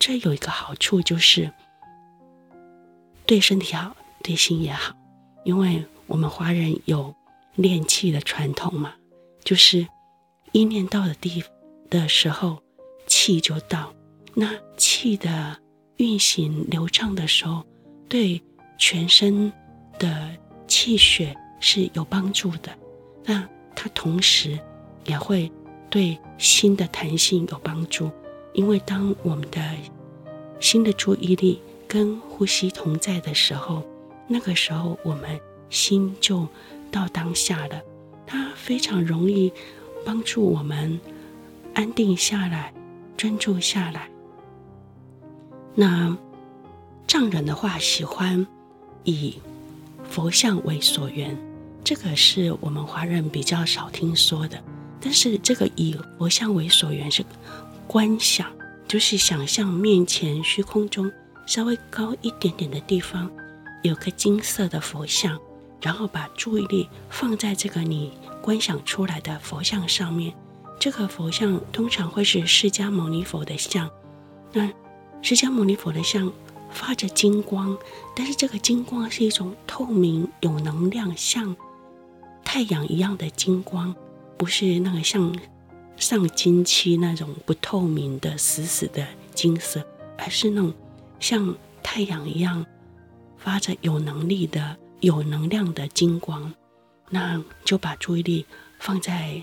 [0.00, 1.52] 这有一个好处，就是
[3.30, 4.92] 对身体好，对心也好。
[5.44, 7.14] 因为我们华人有
[7.54, 8.94] 练气的传统嘛，
[9.44, 9.86] 就是
[10.50, 11.44] 意念到的地
[11.88, 12.60] 的时候，
[13.06, 13.94] 气就到。
[14.34, 15.56] 那气的
[15.98, 17.64] 运行流畅的时候，
[18.08, 18.42] 对
[18.76, 19.52] 全身
[19.96, 22.76] 的气血是有帮助的。
[23.24, 24.58] 那它同时
[25.04, 25.48] 也会
[25.88, 28.10] 对心的弹性有帮助，
[28.54, 29.62] 因为当我们的
[30.58, 31.62] 心的注意力
[31.92, 33.82] 跟呼吸同在的时候，
[34.28, 36.46] 那个时候我们心就
[36.88, 37.82] 到当下了。
[38.24, 39.52] 它非常容易
[40.04, 41.00] 帮助我们
[41.74, 42.72] 安定下来、
[43.16, 44.08] 专注下来。
[45.74, 46.16] 那
[47.08, 48.46] 藏人的话，喜欢
[49.02, 49.34] 以
[50.08, 51.36] 佛像为所缘，
[51.82, 54.62] 这个是我们华人比较少听说的。
[55.00, 57.24] 但是这个以佛像为所缘是
[57.88, 58.46] 观想，
[58.86, 61.10] 就是想象面前虚空中
[61.50, 63.28] 稍微高一点点的地方
[63.82, 65.36] 有个金色的佛像，
[65.80, 70.32] 然后把注意力放在这个你观想出来的佛像上面。
[70.78, 73.90] 这个佛像通常会是释迦牟尼佛的像。
[74.52, 74.70] 那
[75.22, 76.32] 释迦牟尼佛的像
[76.70, 77.76] 发着金光，
[78.14, 81.56] 但是这个金光是一种透明、有能量，像
[82.44, 83.92] 太阳一样的金光，
[84.36, 85.34] 不是那个像
[85.96, 89.84] 上金漆那种不透明的死死的金色，
[90.16, 90.72] 而是那种
[91.20, 92.66] 像太阳一样
[93.38, 96.52] 发着有能力的、有能量的金光。
[97.10, 98.46] 那就把注意力
[98.78, 99.42] 放在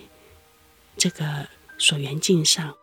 [0.98, 1.48] 这个
[1.78, 2.76] 所缘境上，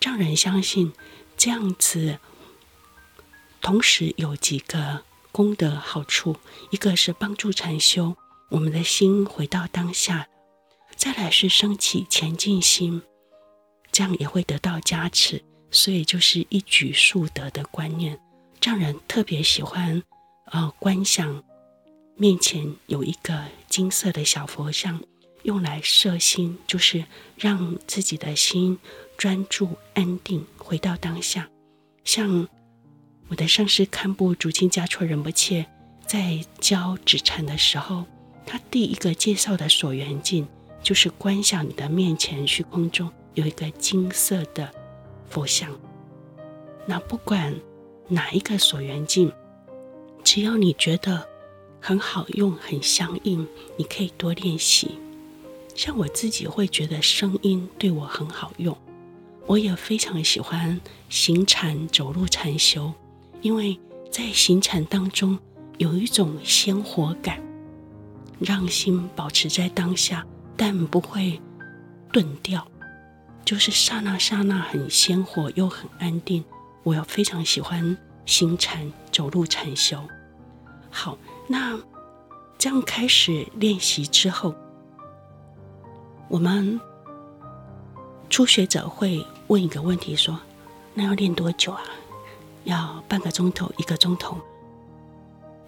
[0.00, 0.92] 让人相信
[1.36, 2.18] 这样子。
[3.60, 6.36] 同时有几个功德好处，
[6.70, 8.16] 一个是帮助禅修，
[8.48, 10.26] 我们的心回到当下；
[10.96, 13.02] 再来是升起前进心，
[13.92, 15.44] 这样也会得到加持。
[15.72, 18.18] 所以就是一举数得的观念，
[18.62, 20.02] 让人特别喜欢。
[20.52, 21.44] 呃，观想
[22.16, 25.00] 面前有一个金色的小佛像，
[25.44, 27.04] 用来摄心，就是
[27.36, 28.78] 让自己的心
[29.16, 31.48] 专注、安定，回到当下，
[32.04, 32.48] 像。
[33.28, 35.64] 我的上师堪布竹清嘉措仁波切
[36.04, 38.04] 在教止禅的时候，
[38.44, 40.48] 他第一个介绍的所缘境
[40.82, 44.68] 就是观想你的面前虚空中有一个金色的
[45.28, 45.70] 佛像。
[46.86, 47.54] 那不管
[48.10, 49.32] 哪一个所缘境，
[50.24, 51.26] 只要你觉得
[51.80, 53.46] 很好用、很相应，
[53.76, 54.98] 你可以多练习。
[55.76, 58.76] 像我自己会觉得声音对我很好用，
[59.46, 62.92] 我也非常喜欢行禅、走路禅修。
[63.42, 63.78] 因为
[64.10, 65.38] 在行禅当中
[65.78, 67.40] 有一种鲜活感，
[68.40, 71.40] 让心保持在当下，但不会
[72.12, 72.66] 顿掉，
[73.44, 76.44] 就是刹那刹那很鲜活又很安定。
[76.82, 79.98] 我要非常喜欢行禅、走路禅修。
[80.90, 81.16] 好，
[81.46, 81.78] 那
[82.58, 84.54] 这样开始练习之后，
[86.28, 86.80] 我们
[88.28, 90.38] 初学者会问一个问题说
[90.94, 91.82] ：“那要练多久啊？”
[92.64, 94.36] 要半个钟头、一个钟头，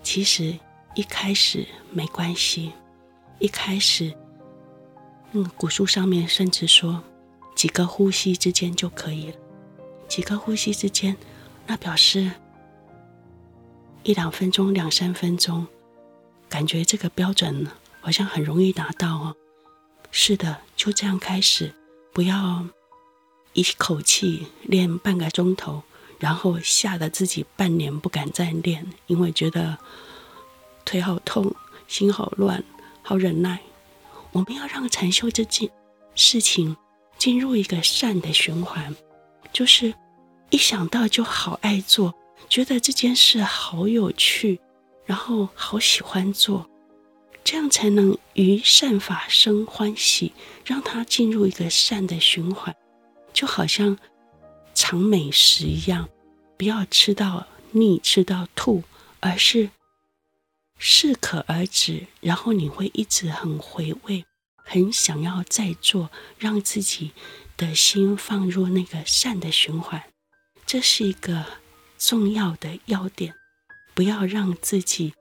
[0.02, 0.54] 其实
[0.94, 2.72] 一开始没关系。
[3.38, 4.12] 一开始，
[5.32, 7.02] 嗯，古书上面甚至说
[7.56, 9.36] 几个呼吸之间就可以了。
[10.12, 11.16] 几个呼吸之间，
[11.66, 12.30] 那表示
[14.02, 15.66] 一两分钟、两三分钟，
[16.50, 17.66] 感觉这个标准
[18.02, 19.34] 好像很容易达到哦。
[20.10, 21.74] 是的，就这样开始，
[22.12, 22.66] 不要
[23.54, 25.82] 一口气练半个钟头。
[26.18, 29.78] 然后吓得自己半年不敢再练，因为觉得
[30.84, 31.56] 腿好痛、
[31.88, 32.62] 心好乱、
[33.00, 33.58] 好忍耐。
[34.32, 35.70] 我们要让禅修这件
[36.14, 36.76] 事情
[37.16, 38.94] 进入一个善的循环，
[39.54, 39.92] 就是
[40.53, 42.14] 一想到就好爱做，
[42.48, 44.61] 觉得这件事好有趣，
[45.07, 46.68] 然后好喜欢做，
[47.42, 50.32] 这样才能于善法生欢喜，
[50.64, 52.76] 让它进入一个善的循环，
[53.32, 53.98] 就好像。
[54.74, 56.09] 尝美食一样，
[56.57, 58.82] 不要吃到腻、吃到吐，
[59.20, 59.68] 而是
[60.78, 62.07] 适可而止。
[62.20, 64.24] 然后你会一直很回味，
[64.64, 67.12] 很想要再做，让自己
[67.59, 70.03] 的心放入那个善的循环。
[70.72, 71.44] 这是一个
[71.98, 73.34] 重要的要点，
[73.92, 75.12] 不要让自己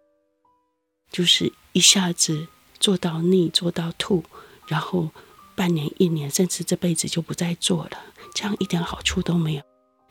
[1.11, 2.47] 就是一下子
[2.79, 4.23] 做到腻，做到吐，
[4.65, 5.09] 然后
[5.53, 7.99] 半年、一年，甚至这辈子就不再做了，
[8.33, 9.63] 这样一点好处都没有。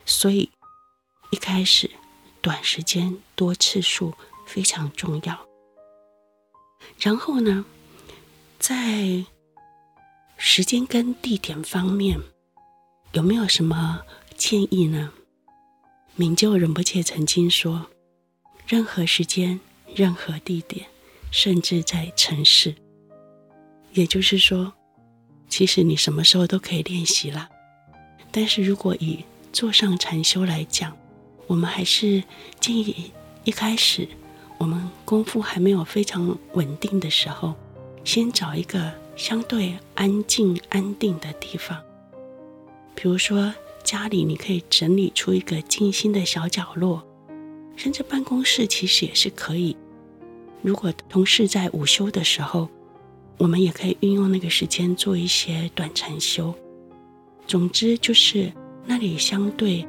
[0.05, 0.51] 所以
[1.31, 1.89] 一开始
[2.39, 4.13] 短时间多次数
[4.45, 5.47] 非常重要。
[6.99, 7.65] 然后呢，
[8.59, 9.25] 在
[10.37, 12.21] 时间跟地点方面，
[13.13, 14.01] 有没有什么
[14.37, 15.11] 建议呢？
[16.21, 17.87] 明就忍不切曾经说，
[18.67, 19.59] 任何时间、
[19.95, 20.85] 任何地点，
[21.31, 22.75] 甚至在城市，
[23.93, 24.71] 也就是说，
[25.49, 27.49] 其实你什么时候都可以练习啦。
[28.29, 30.95] 但是如果以坐上禅修来讲，
[31.47, 32.23] 我们还是
[32.59, 33.11] 建议
[33.43, 34.07] 一开始
[34.59, 37.55] 我们功夫还没有非常稳定的时候，
[38.03, 41.81] 先找一个相对安静、安定的地方，
[42.93, 43.51] 比如说
[43.91, 47.05] 家里，你可以整理出一个静心的小角落，
[47.75, 49.75] 甚至办公室其实也是可以。
[50.61, 52.69] 如果同事在午休的时候，
[53.37, 56.55] 我们也可以运用那个时间做一些短禅修。
[57.45, 58.49] 总之就是
[58.85, 59.85] 那里相对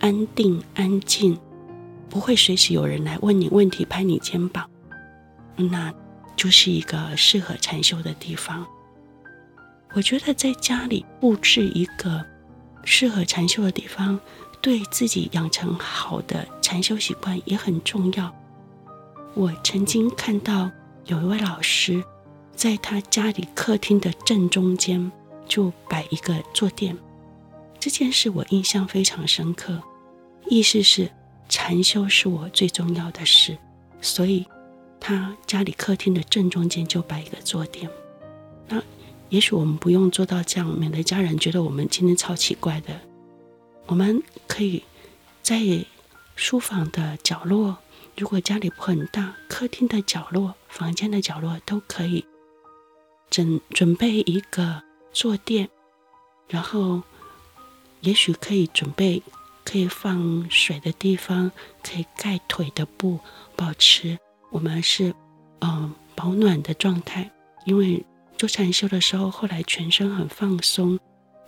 [0.00, 1.38] 安定、安静，
[2.10, 4.68] 不会随时有人来问你问题、拍你肩膀，
[5.56, 5.90] 那
[6.36, 8.66] 就是一个适合禅修的地方。
[9.94, 12.22] 我觉得在家里布置一个
[12.86, 14.18] 适合禅修的地方，
[14.62, 18.34] 对自己养成好的禅修习惯也很重要。
[19.34, 20.70] 我曾经看到
[21.04, 22.02] 有一位老师，
[22.54, 25.12] 在他家里客厅的正中间
[25.46, 26.96] 就摆一个坐垫，
[27.78, 29.82] 这件事我印象非常深刻。
[30.48, 31.10] 意思是
[31.48, 33.58] 禅修是我最重要的事，
[34.00, 34.46] 所以
[34.98, 37.90] 他家里客厅的正中间就摆一个坐垫。
[38.68, 38.80] 那
[39.28, 43.00] 也许我们不用做到这样，免得家人觉得我们今天超奇怪的。
[43.86, 44.82] 我们可以
[45.42, 45.60] 在
[46.34, 47.78] 书房的角落。
[48.16, 52.24] 如果家里不很大，客厅的角落、房间的角落都可以
[53.28, 55.68] 准准备一个坐垫，
[56.48, 57.02] 然后
[58.00, 59.22] 也许可以准备
[59.64, 61.52] 可以放水的地方，
[61.82, 63.20] 可以盖腿的布，
[63.54, 64.18] 保持
[64.50, 65.14] 我们是
[65.58, 67.30] 嗯、保暖的状态。
[67.66, 68.02] 因为
[68.38, 70.98] 做禅修的时候，后来全身很放松，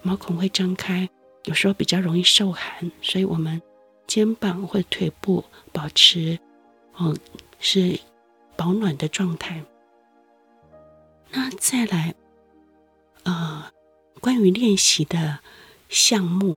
[0.02, 1.08] 毛孔会张开，
[1.44, 3.60] 有时候比较容易受寒，所以我们
[4.06, 6.38] 肩膀或腿部保持。
[7.00, 7.16] 嗯，
[7.60, 8.00] 是
[8.56, 9.62] 保暖的状态。
[11.30, 12.14] 那再来，
[13.22, 13.70] 呃，
[14.20, 15.38] 关于练习的
[15.88, 16.56] 项目，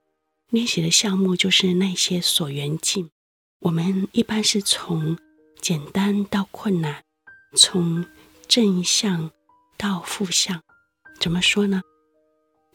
[0.49, 3.11] 练习的项目就是那些所缘境。
[3.59, 5.15] 我们一般是从
[5.61, 7.03] 简单到困难，
[7.55, 8.03] 从
[8.47, 9.29] 正向
[9.81, 10.61] 到负向。
[11.19, 11.81] 怎么说呢？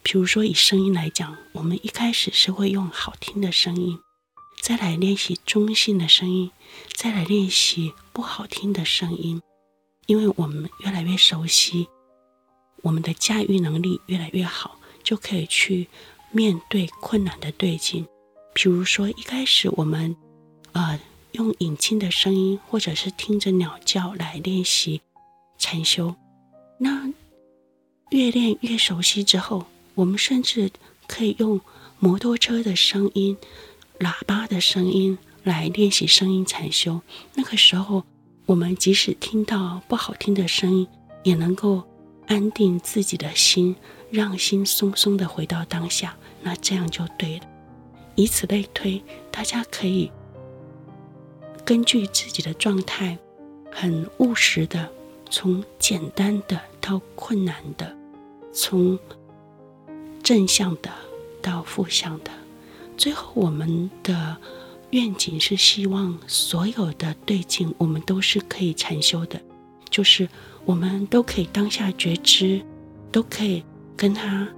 [0.03, 3.97] 比如说以声音来讲，我们一开始是会用好听的声音。
[4.61, 6.51] 再来练习中性的声音，
[6.97, 9.41] 再来练习不好听的声音，
[10.07, 11.87] 因为我们越来越熟悉，
[12.83, 15.89] 我们的驾驭能力越来越好，就可以去
[16.33, 18.05] 面对困难的对境。
[18.53, 20.17] 比如说，一开始我们
[20.73, 20.99] 呃
[21.33, 25.03] 用引磬的声音，或者是听着鸟叫来练习
[25.59, 26.17] 禅修，
[26.79, 27.13] 那
[28.11, 30.71] 越练越熟悉之后，我们甚至
[31.07, 31.61] 可以用
[31.99, 33.37] 摩托车的声音。
[33.99, 37.01] 喇叭的声音来练习声音禅修，
[37.35, 38.05] 那个时候
[38.45, 40.87] 我们即使听到不好听的声音，
[41.25, 41.83] 也能够
[42.27, 43.75] 安定自己的心，
[44.11, 47.47] 让心松松的回到当下，那这样就对了。
[48.17, 50.11] 以此类推，大家可以
[51.65, 53.17] 根据自己的状态，
[53.73, 54.93] 很务实的，
[55.31, 57.97] 从简单的到困难的，
[58.53, 58.99] 从
[60.23, 60.91] 正向的
[61.43, 62.31] 到负向的。
[62.97, 64.37] 最后，我们的
[64.91, 69.41] 愿景是希望所有的对境，我们都是可以禅修的，
[69.91, 70.29] 就是
[70.65, 72.63] 我们都可以当下觉知，
[73.13, 73.63] 都可以
[73.97, 74.49] 跟他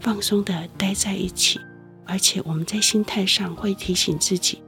[0.00, 1.58] 放松的待在一起，
[2.04, 4.60] 而且我们在心态上会提醒自己，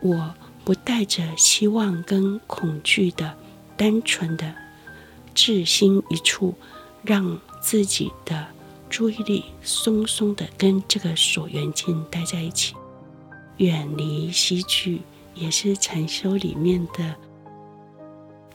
[0.00, 0.32] 我
[0.64, 3.36] 不带着希望跟恐惧的
[3.76, 4.54] 单纯的
[5.40, 6.54] 置心一处，
[7.02, 8.46] 让自己的。
[8.90, 12.74] 注意力松松的跟这个所缘境待在一起，
[13.58, 17.14] 远离戏剧也是禅修里面的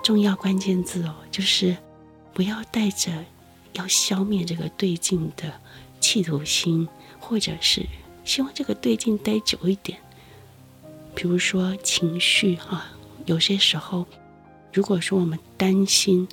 [0.03, 1.15] 重要关键字哦。
[1.31, 1.77] 就是
[2.33, 3.23] 不要带着
[3.71, 5.53] 要消灭这个对境的
[6.01, 6.85] 企图心，
[7.17, 7.85] 或者是
[8.25, 9.97] 希望这个对境待久一点。
[11.15, 12.87] 比如说情绪哈，
[13.25, 14.05] 有些时候，
[14.73, 16.27] 如果说我们担心，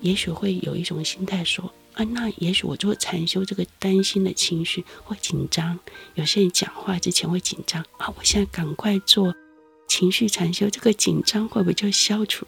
[0.00, 1.72] 也许会有一种心态说。
[1.94, 5.78] 啊，那也许我做禅修，这个担心的情绪会紧张。
[6.14, 9.34] 有些人讲话之前会紧张啊，我现在赶快做
[9.88, 12.46] 情绪禅修，这个紧张会不会就消除？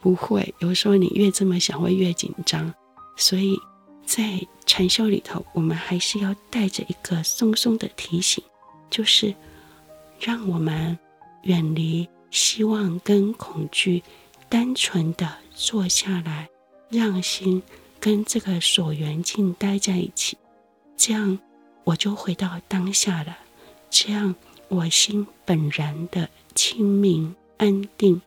[0.00, 2.74] 不会，有时候你越这么想，会越紧张。
[3.16, 3.58] 所以
[4.04, 8.44] 在禅修里头，我们还是要带着一个松松的提醒，
[8.90, 9.34] 就是
[10.20, 10.98] 让我们
[11.44, 14.02] 远离希望跟恐惧，
[14.50, 16.48] 单纯的坐下来，
[16.90, 17.62] 让心
[17.98, 20.36] 跟这个所缘境待在一起，
[20.96, 21.38] 这样
[21.82, 23.38] 我就回到当下了。
[23.90, 24.34] 这样
[24.68, 28.20] 我心本然的清明安定。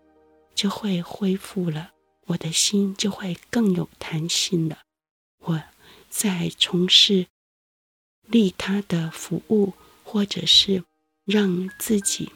[0.55, 1.91] 就会恢复了，
[2.25, 4.79] 我的心就会更有弹性了。
[5.45, 5.63] 我
[6.09, 7.27] 在从事
[8.27, 9.71] 利他的服务，
[10.03, 10.83] 或者是
[11.23, 12.33] 让自己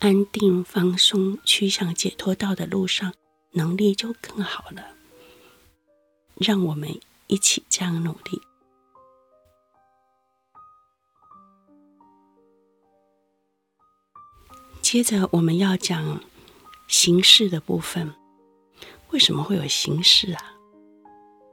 [0.00, 3.14] 安定放松、趋向解脱道的路上，
[3.52, 4.84] 能力就更好了。
[6.34, 8.42] 让我们一起这样努力。
[14.80, 16.20] 接着我们要讲。
[16.88, 18.12] 形式的部分，
[19.12, 20.52] 为什么会有形式啊？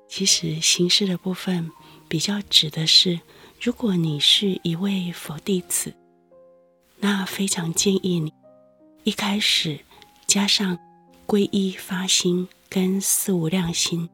[0.09, 1.71] 其实形式的部分
[2.09, 3.21] 比较指的是，
[3.61, 5.93] 如果你是一位佛弟子，
[6.97, 8.33] 那非常建议你
[9.05, 9.79] 一开始
[10.27, 10.77] 加上
[11.29, 14.09] 皈依发心跟四无量心，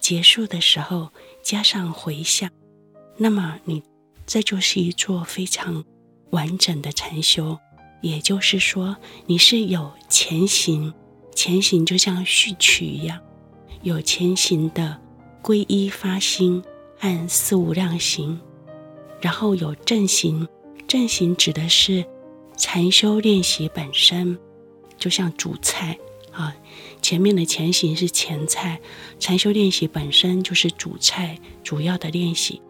[0.00, 1.10] 结束的时候
[1.42, 2.50] 加上回向，
[3.18, 3.82] 那么你
[4.24, 5.84] 这就是一座非常
[6.30, 7.58] 完整的禅修。
[8.00, 8.96] 也就是说，
[9.26, 10.90] 你是有前行，
[11.34, 13.20] 前行就像序曲一样，
[13.82, 14.98] 有前行的
[15.42, 16.64] 皈依发心
[16.98, 18.40] 和四无量行，
[19.20, 20.48] 然后有正行，
[20.88, 22.02] 正行指的是
[22.56, 24.38] 禅修练习本身，
[24.96, 25.98] 就像主菜
[26.34, 26.54] 啊，
[27.00, 28.80] 前面的前行是前菜，
[29.18, 32.60] 禅修练习本身就是主菜，主要的练习，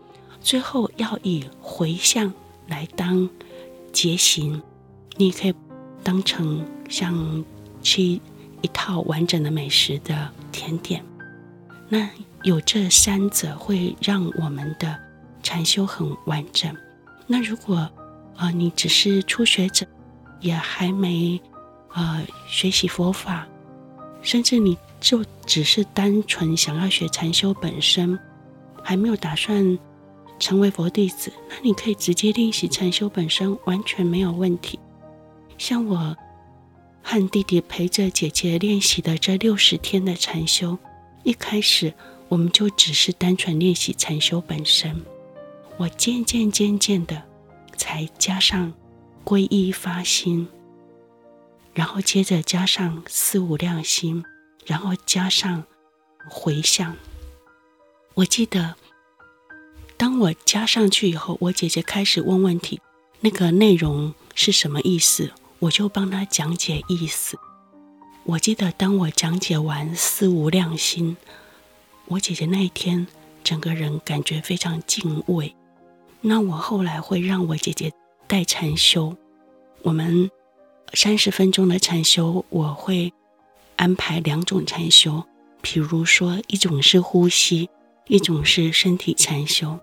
[0.41, 2.33] 最后要以回向
[2.69, 3.29] 来当
[3.93, 4.63] 结行。
[5.17, 5.55] 你可以
[6.03, 7.45] 当成像
[7.83, 8.21] 吃一
[8.73, 11.05] 套完整的美食的甜点，
[11.89, 12.11] 那
[12.43, 14.99] 有这三者会让我们的
[15.43, 16.77] 禅修很完整。
[17.27, 17.91] 那如果啊、
[18.37, 19.87] 呃，你只是初学者，
[20.41, 21.41] 也还没
[21.95, 23.47] 呃学习佛法，
[24.25, 28.19] 甚至你就只是单纯想要学禅修本身，
[28.83, 29.79] 还没有打算
[30.41, 34.81] 成为佛弟子，那你可以直接练习禅修本身，完全没有问题。
[35.59, 36.17] 像我
[37.03, 40.77] 和弟弟陪着姐姐练习的这六十天的禅修，
[41.23, 41.93] 一开始
[42.29, 45.01] 我们就只是单纯练习禅修本身。
[45.77, 47.23] 我渐渐渐渐的
[47.77, 48.73] 才加上
[49.25, 50.49] 皈依发心，
[51.75, 54.25] 然后接着加上四无量心，
[54.65, 55.65] 然后加上
[56.31, 56.97] 回向。
[58.15, 58.77] 我记得
[59.97, 62.81] 当我加上去以后，我姐姐开始问问题，
[63.21, 65.33] 那个内容是什么意思？
[65.59, 67.39] 我就帮她讲解意思。
[68.25, 71.17] 我记得当我讲解完四无量心，
[72.07, 73.07] 我姐姐那一天
[73.43, 75.55] 整个人感觉非常敬畏。
[76.21, 77.93] 那我后来会让我姐姐
[78.27, 79.17] 带禅修，
[79.83, 80.31] 我们
[80.95, 83.13] 三十分钟的禅修，我会
[83.77, 85.25] 安排两种禅修，
[85.61, 87.69] 比如说一种是呼吸，
[88.07, 89.79] 一种是身体禅修。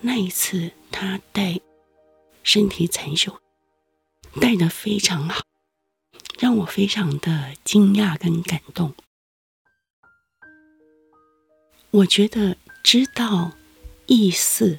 [0.00, 1.60] 那一次他带
[2.42, 3.38] 身体禅修。
[4.40, 5.42] 带的非常好，
[6.38, 8.94] 让我非常的惊讶跟感动。
[11.90, 13.52] 我觉得知道
[14.06, 14.78] 意思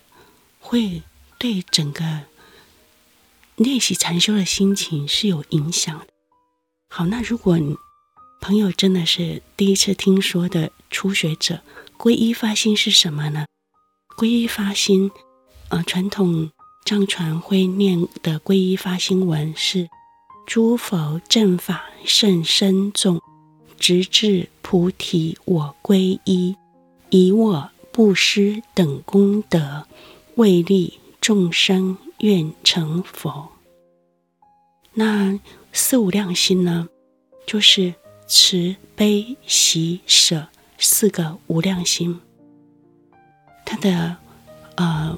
[0.60, 1.02] 会
[1.38, 2.22] 对整个
[3.60, 6.08] 练习禅修的心情是有影响的。
[6.90, 7.76] 好，那如果你
[8.40, 11.62] 朋友真的是第一次听说的初学者，
[11.98, 13.46] 皈依发心是什么呢？
[14.18, 15.12] 皈依发心，
[15.68, 16.52] 呃，传统。
[16.86, 19.90] 藏传会念的皈依发心文是：
[20.48, 23.22] 诸佛正法甚深重，
[23.78, 26.56] 直至菩提我皈依，
[27.12, 29.86] 以我布施等功德，
[30.36, 33.50] 为利众生愿成佛。
[34.94, 35.40] 那
[35.72, 36.88] 四无量心呢，
[37.46, 37.94] 就是
[38.28, 40.48] 慈悲喜舍
[40.78, 42.20] 四个无量心，
[43.66, 44.18] 它的
[44.76, 45.18] 呃。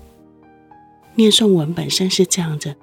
[1.14, 2.74] 念诵文本身是这样子：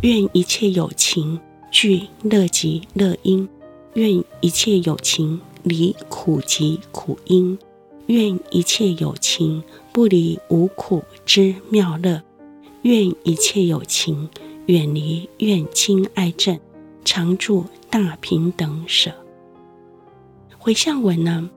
[0.00, 1.38] 愿一切有情
[1.70, 3.46] 具乐极乐因，
[3.92, 7.58] 愿一切有情离苦极苦因，
[8.06, 9.62] 愿一切有情
[9.92, 12.22] 不离无苦之妙乐，
[12.84, 14.28] 愿一切有情
[14.66, 16.60] 远离怨亲爱憎，
[17.02, 19.10] 常住大平等舍。
[20.58, 21.48] 回向文呢，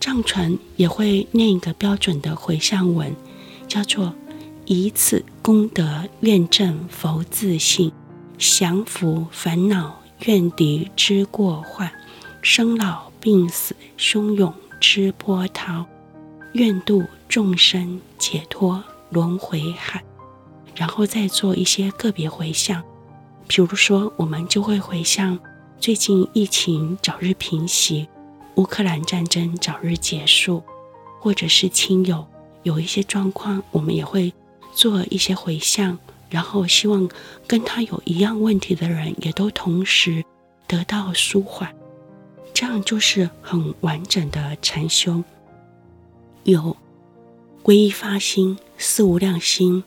[0.00, 3.14] 藏传也会念一个标准的回向文，
[3.68, 4.12] 叫做。
[4.66, 7.90] 以此功德，愿证佛自性，
[8.36, 11.90] 降伏烦恼怨敌之过患，
[12.42, 15.86] 生老病死汹涌之波涛，
[16.52, 20.04] 愿度众生解脱轮回海。
[20.78, 22.80] 然后再做一些个别回向，
[23.48, 25.36] 比如说，我们就会回向
[25.80, 28.06] 最近疫情早日平息，
[28.54, 30.62] 乌克兰战争早日结束，
[31.18, 32.24] 或者是亲友
[32.62, 34.32] 有一些状况，我们也会
[34.72, 35.98] 做一些回向。
[36.30, 37.08] 然后希望
[37.48, 40.24] 跟他有一样问题的人，也都同时
[40.68, 41.74] 得到舒缓，
[42.54, 45.24] 这样就是很完整的禅修。
[46.44, 46.76] 有
[47.64, 49.82] 皈依发心、四无量心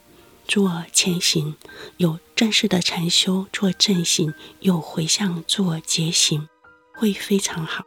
[0.51, 1.55] 做前行，
[1.95, 6.45] 有正式的禅修做正行，有回向做结行，
[6.93, 7.85] 会非常好。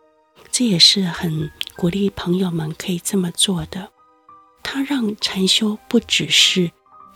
[0.50, 3.90] 这也是很鼓励朋友们可以这么做的。
[4.62, 6.70] 它让禅修不只是。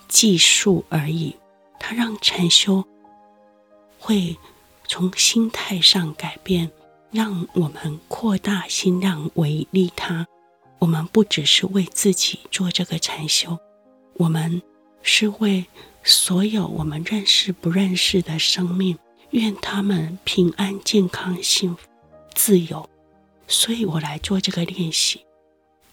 [0.07, 1.35] 技术而已，
[1.79, 2.83] 它让禅修
[3.99, 4.37] 会
[4.87, 6.71] 从心态上改变，
[7.11, 10.27] 让我们扩大心量为利他。
[10.79, 13.59] 我们不只是为自己做这个禅修，
[14.15, 14.63] 我们
[15.01, 15.65] 是为
[16.03, 18.97] 所有我们认识不认识的生命，
[19.31, 21.87] 愿他们平安、健康、幸福、
[22.33, 22.89] 自由。
[23.47, 25.25] 所以我来做这个练习，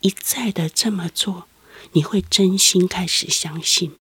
[0.00, 1.48] 一再的这么做，
[1.92, 3.96] 你会真心开始相信。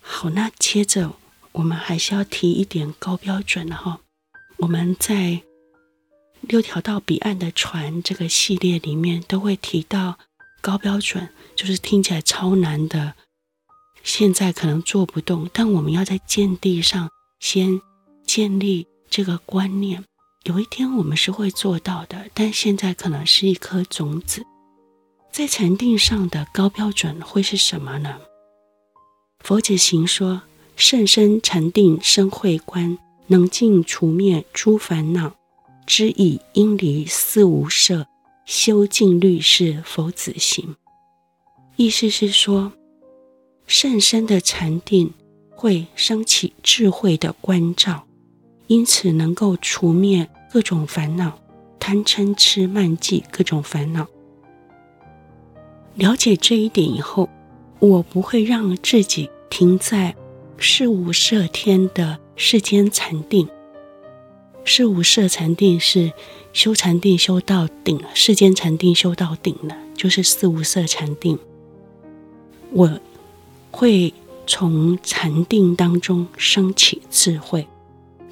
[0.00, 1.14] 好，那接着
[1.52, 4.00] 我们还是要提一点高标准哈。
[4.58, 5.42] 我们在
[6.42, 10.18] 六条到彼岸的船这个系列里面都会提到
[10.60, 13.14] 高标准，就是听起来超难的，
[14.06, 17.80] 现在可能做不动，但我们要在见地上先
[18.24, 20.04] 建立这个观念，
[20.44, 24.46] 有一天我们是会做到的，但现在可能是一颗种子。
[25.32, 28.20] 在禅定上的高标准会是什么呢？
[29.40, 30.42] 佛子行说：
[30.76, 32.96] 甚深禅定生慧观，
[33.26, 35.34] 能尽除灭诸烦恼，
[35.84, 38.06] 知已因离四无色，
[38.46, 40.76] 修静虑是佛子行。
[41.74, 42.72] 意思是说，
[43.66, 45.12] 甚深的禅定
[45.50, 48.04] 会升起智慧的关照，
[48.66, 51.38] 因此能够除灭各种烦恼，
[51.78, 54.06] 贪嗔痴慢疑各种烦恼。
[55.94, 57.28] 了解这一点以后，
[57.78, 59.30] 我不会让自己。
[59.48, 60.14] 停在
[60.58, 63.48] 四无色天的世间禅定，
[64.66, 66.12] 四无色禅定是
[66.52, 71.38] 修禅定修到顶了，世间禅定修到顶了，就是四无色禅定。
[72.70, 73.00] 我
[73.76, 74.14] 会
[74.46, 77.68] 从禅定当中升起智慧，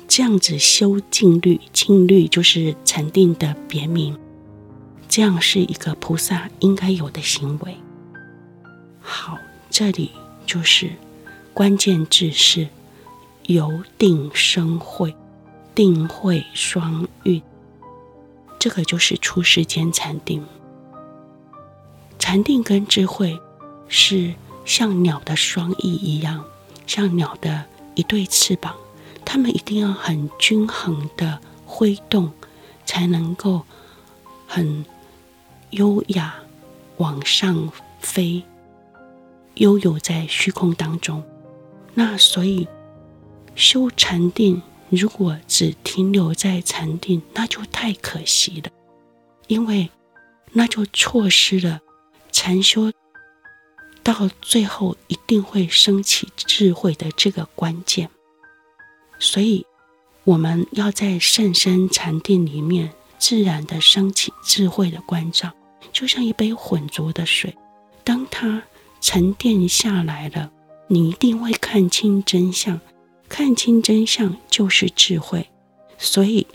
[0.08, 4.18] 这样子修静虑，静虑就是禅定的别名，
[5.06, 7.76] 这样是一个菩萨应该有的行为。
[9.02, 9.36] 好，
[9.68, 10.12] 这里
[10.46, 10.90] 就是。
[11.52, 12.66] 关键字是
[13.44, 15.14] 由定生慧，
[15.72, 17.40] 定慧双运，
[18.58, 20.42] 这个就是出世间禅定。
[22.18, 23.38] 禅定跟智慧
[23.86, 24.34] 是
[24.64, 26.44] 像鸟的双翼一样，
[26.86, 28.74] 像鸟的一对翅膀，
[29.24, 32.32] 它们一定要很均衡的挥动，
[32.84, 33.62] 才能够
[34.46, 34.84] 很
[35.70, 36.34] 优雅
[36.96, 38.42] 往上飞，
[39.54, 41.22] 悠游在虚空当中。
[41.94, 42.66] 那所以，
[43.54, 48.70] 修禅定如果只停留在禅定，那就太可惜了，
[49.46, 49.90] 因为
[50.52, 51.80] 那就错失了
[52.32, 52.92] 禅修
[54.04, 58.08] 到最后一定会升起智慧的这个关键。
[59.18, 59.66] 所以，
[60.22, 65.50] 我们要在甚深禅定里面自然的升起智慧的关照，
[65.92, 67.56] 就像一杯浑浊的水，
[68.04, 68.62] 当它
[69.00, 70.52] 沉淀下来了。
[70.86, 72.78] 你一定会看清真相，
[73.26, 75.48] 看清真相就是智慧。
[75.96, 76.46] 所以，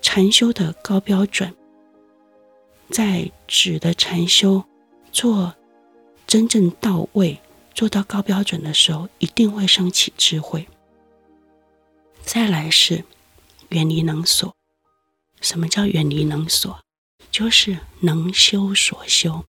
[0.00, 1.52] 禅修的高标准，
[2.90, 4.64] 在指的禅修
[5.10, 5.52] 做
[6.26, 7.40] 真正到位、
[7.74, 10.66] 做到高标准的时候，一定会升起智慧。
[12.22, 13.04] 再来是
[13.68, 14.54] 远离能所。
[15.40, 16.80] 什么叫远离能所？
[17.30, 19.44] 就是能修所修。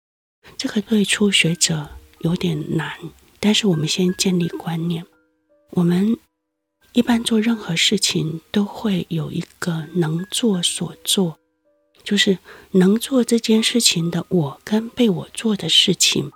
[0.57, 2.93] 这个对初学者有点难。
[3.39, 5.05] 但是我们先建立观念，
[5.69, 6.17] 我们
[6.93, 11.37] 一般做任何事情都会有一个能做所做，
[12.03, 12.39] 就是
[12.71, 16.31] 能做这件事情的我跟被我做的事情，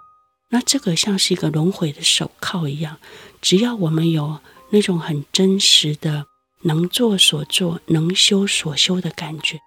[0.52, 2.99] 那这个像是一个轮回的手铐一样，
[3.41, 4.39] 只要我们有
[4.70, 6.26] 那种很真实的
[6.62, 9.60] 能做所做、能修所修的感觉，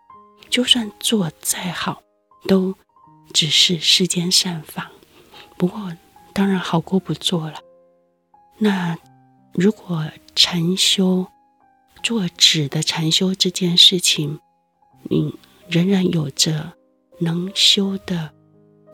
[0.49, 2.03] 就算做再好，
[2.47, 2.75] 都
[3.33, 4.91] 只是世间善法。
[5.59, 5.93] 不过。
[6.37, 7.61] 当然好过不做了。
[8.59, 8.99] 那
[9.53, 11.29] 如果禅修
[12.03, 14.41] 做止的禅修这件事情，
[15.05, 15.33] 你
[15.69, 16.73] 仍然有着
[17.21, 18.33] 能修的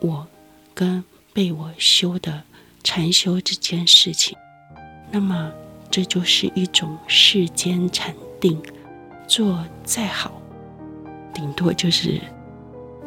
[0.03, 0.28] 我
[0.74, 1.03] 跟
[1.33, 2.43] 被我修的
[2.83, 4.37] 禅修这件事情，
[5.11, 5.53] 那么
[5.91, 8.61] 这就是一种世间禅定，
[9.26, 10.41] 做再好，
[11.33, 12.20] 顶多就是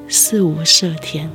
[0.07, 1.29] 四无色天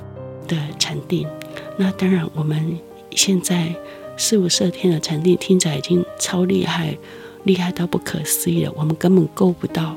[0.46, 1.28] 的禅定。
[1.76, 2.78] 那当然，我们
[3.12, 3.74] 现在
[4.16, 6.96] 四无色天的禅定听起来已经超厉害，
[7.44, 9.96] 厉害到不可思议了，我们根本够不到。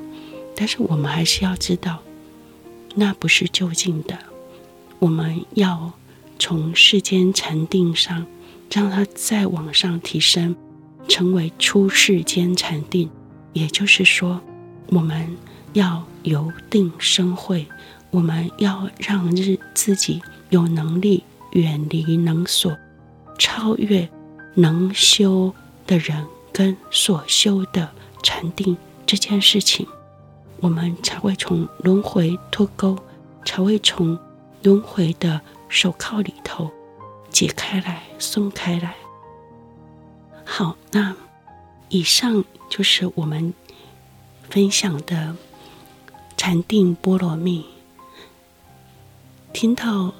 [0.56, 2.00] 但是我们还是要知道，
[2.96, 4.18] 那不是究竟的。
[5.00, 5.92] 我们要
[6.42, 8.26] 从世间禅定上，
[8.72, 10.56] 让它再往上提升，
[11.08, 13.08] 成为出世间禅定。
[13.54, 14.42] 也就是说，
[14.88, 15.38] 我们
[15.74, 17.68] 要由定生慧，
[18.10, 20.20] 我们要让日自己
[20.50, 22.76] 有能力远离能所，
[23.38, 24.10] 超越
[24.56, 25.54] 能修
[25.86, 27.88] 的人跟所修的
[28.24, 28.76] 禅定
[29.06, 29.86] 这件事情。
[30.60, 32.98] 我们才会从轮回脱钩，
[33.46, 34.18] 才会从
[34.64, 35.40] 轮回的
[35.72, 36.70] 手铐里头
[37.32, 38.94] 解开来、松开来。
[40.44, 41.16] 好，那
[41.88, 43.54] 以上就是我们
[44.50, 45.34] 分享的
[46.36, 47.66] 禅定波罗蜜。
[49.54, 50.14] 听到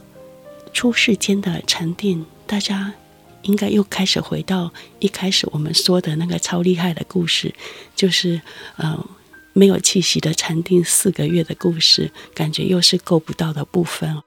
[0.72, 2.94] 出世间的禅定，大家
[3.42, 7.54] 应该又开始回到一开始我们说的那个超厉害的故事，
[7.94, 8.42] 就是
[8.78, 9.06] 呃。
[9.54, 14.24] 没有气息的禅定四个月的故事，感觉又是够不到的部分。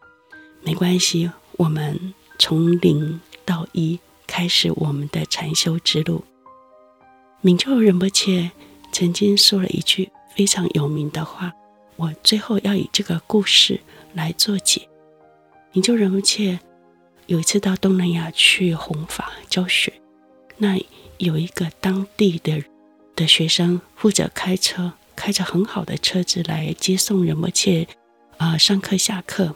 [0.64, 6.24] 没关系，我们从零到一开始我们的禅修之路。
[7.42, 8.50] 明就仁波切
[8.90, 11.52] 曾经说了一句非常有名的话，
[11.96, 13.78] 我最后要以这个故事
[14.14, 14.88] 来做解。
[15.72, 16.58] 明就仁波切
[17.26, 19.92] 有一次到东南亚去弘法教学，
[20.56, 20.78] 那
[21.18, 22.64] 有一个当地的
[23.14, 24.94] 的学生负责开车。
[25.16, 27.86] 开着很好的车子来接送仁波切，
[28.36, 29.54] 啊、上课下课。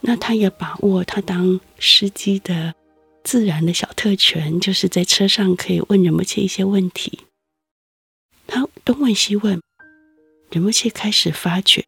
[0.00, 2.74] 那他也把握他当司机的
[3.22, 7.20] 自然的小特权，就是在车上可以问仁波切一些问题。
[8.46, 9.60] 他东问西问，
[10.50, 11.84] 仁波切开始发觉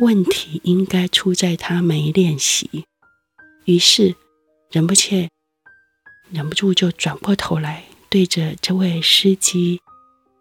[0.00, 2.84] 问题应该出在他没练习。
[3.64, 4.14] 于是
[4.70, 5.30] 仁波切
[6.30, 9.80] 忍不住就转过头来，对着这位司机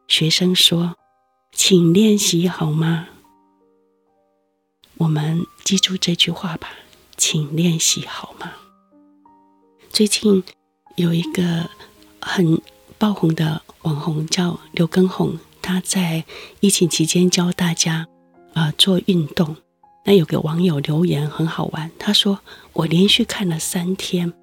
[0.08, 0.96] 学生说。
[1.56, 3.10] 请练习好吗？
[4.96, 6.74] 我们记住这句话吧，
[7.26, 8.52] 请练习好吗？
[9.90, 10.44] 最近
[10.98, 11.70] 有一个
[12.20, 12.62] 很
[12.98, 16.26] 爆红的网红叫刘畊宏，他在
[16.60, 18.10] 疫情期间教大家
[18.54, 19.56] 啊、做运动。
[20.04, 22.42] 那有个网友留言很好玩，他说
[22.74, 24.34] ：“我连续看了三天，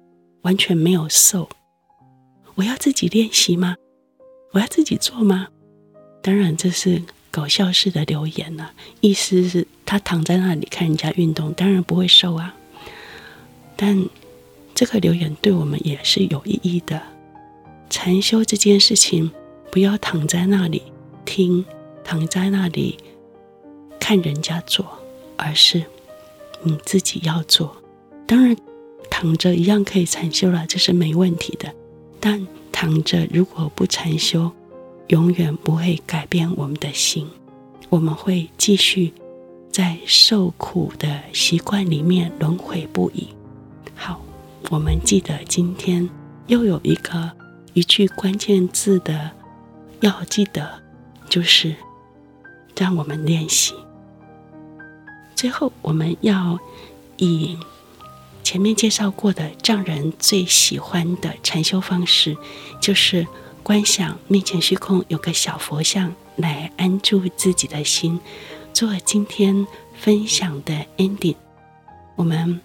[0.41, 1.47] 完全没有瘦。
[2.55, 3.75] 我要自己练习吗？
[4.53, 5.49] 我要自己做吗？”
[6.23, 12.55] 当然，这是搞笑式的留言了，意思是他躺在那里看人家运动，当然不会瘦啊。
[13.83, 14.07] 但
[14.75, 17.01] 这个留言对我们也是有意义的。
[17.89, 19.31] 禅修这件事情，
[19.71, 20.83] 不要躺在那里
[21.25, 21.65] 听，
[22.03, 22.95] 躺在那里
[23.99, 24.85] 看人家做，
[25.35, 25.83] 而是
[26.61, 27.75] 你自己要做。
[28.27, 28.55] 当然，
[29.09, 31.73] 躺着一样可以禅修了，这是没问题的。
[32.19, 34.51] 但躺着如果不禅修，
[35.07, 37.27] 永远不会改变我们的心，
[37.89, 39.11] 我们会继续
[39.71, 43.29] 在受苦的习惯里面轮回不已。
[44.03, 44.19] 好，
[44.71, 46.09] 我们记得今天
[46.47, 47.31] 又有一个
[47.73, 49.29] 一句关键字的
[49.99, 50.81] 要记得，
[51.29, 51.75] 就是
[52.75, 53.75] 让我们练习。
[55.35, 56.57] 最后，我们要
[57.17, 57.55] 以
[58.43, 62.35] 前面介绍过的藏人最喜欢的禅修方式，
[62.81, 63.27] 就是。
[63.63, 68.19] 观想面前虚空有个小佛像，来安住自己的心，
[68.73, 71.35] 做今天分享的 ending。
[72.15, 72.59] 我们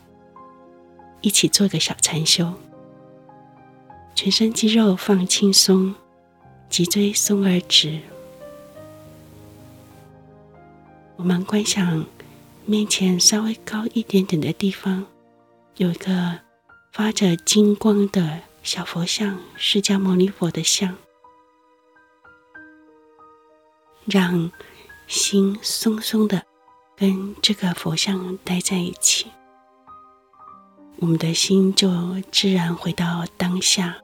[1.27, 2.55] 一起做个小禅修，
[4.15, 5.93] 全身肌肉放轻松，
[6.71, 7.99] 脊椎松而直。
[11.17, 12.07] 我们观想
[12.65, 15.05] 面前稍微高一点点的地方，
[15.79, 16.39] 有一个
[16.93, 18.43] 发着金光的。
[18.63, 20.97] 小佛像，释迦牟尼佛的像，
[24.05, 24.53] 让
[25.09, 26.45] 心松松的
[26.97, 29.27] 跟这个佛像待在一起，
[30.99, 31.91] 我们的心就
[32.33, 33.97] 自然回到当下，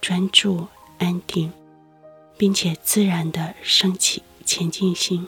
[0.00, 0.66] 专注
[0.98, 1.50] 安定，
[2.36, 5.26] 并且自然的升起前进心。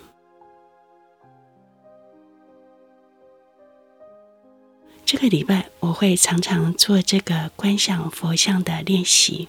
[5.05, 9.49] 这个礼拜我会常常做这个观想佛像的练习，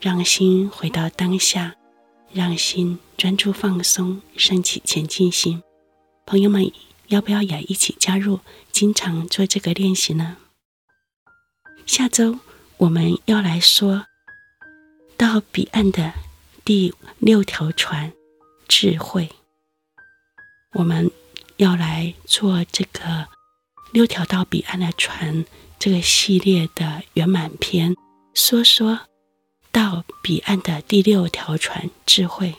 [0.00, 1.74] 让心回到当下，
[2.32, 5.62] 让心专注放松，升起前进心。
[6.24, 6.70] 朋友们
[7.08, 8.40] 要不要也一起加入，
[8.70, 10.36] 经常做这个练习呢？
[11.86, 12.38] 下周
[12.78, 14.06] 我们要来说
[15.16, 16.12] 到彼岸的
[16.64, 18.12] 第六条船——
[18.66, 19.28] 智慧。
[20.74, 21.10] 我们
[21.56, 23.28] 要来做这个
[23.92, 25.44] 六条到彼岸的船
[25.78, 27.94] 这个系列的圆满篇，
[28.32, 29.00] 说说
[29.70, 32.54] 到彼岸的第六条船——智慧。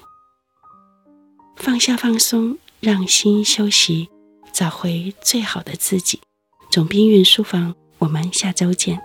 [1.55, 4.09] 放下放松，让心休息，
[4.51, 6.19] 找回最好的自己。
[6.69, 9.01] 总兵云书房，我们下周见。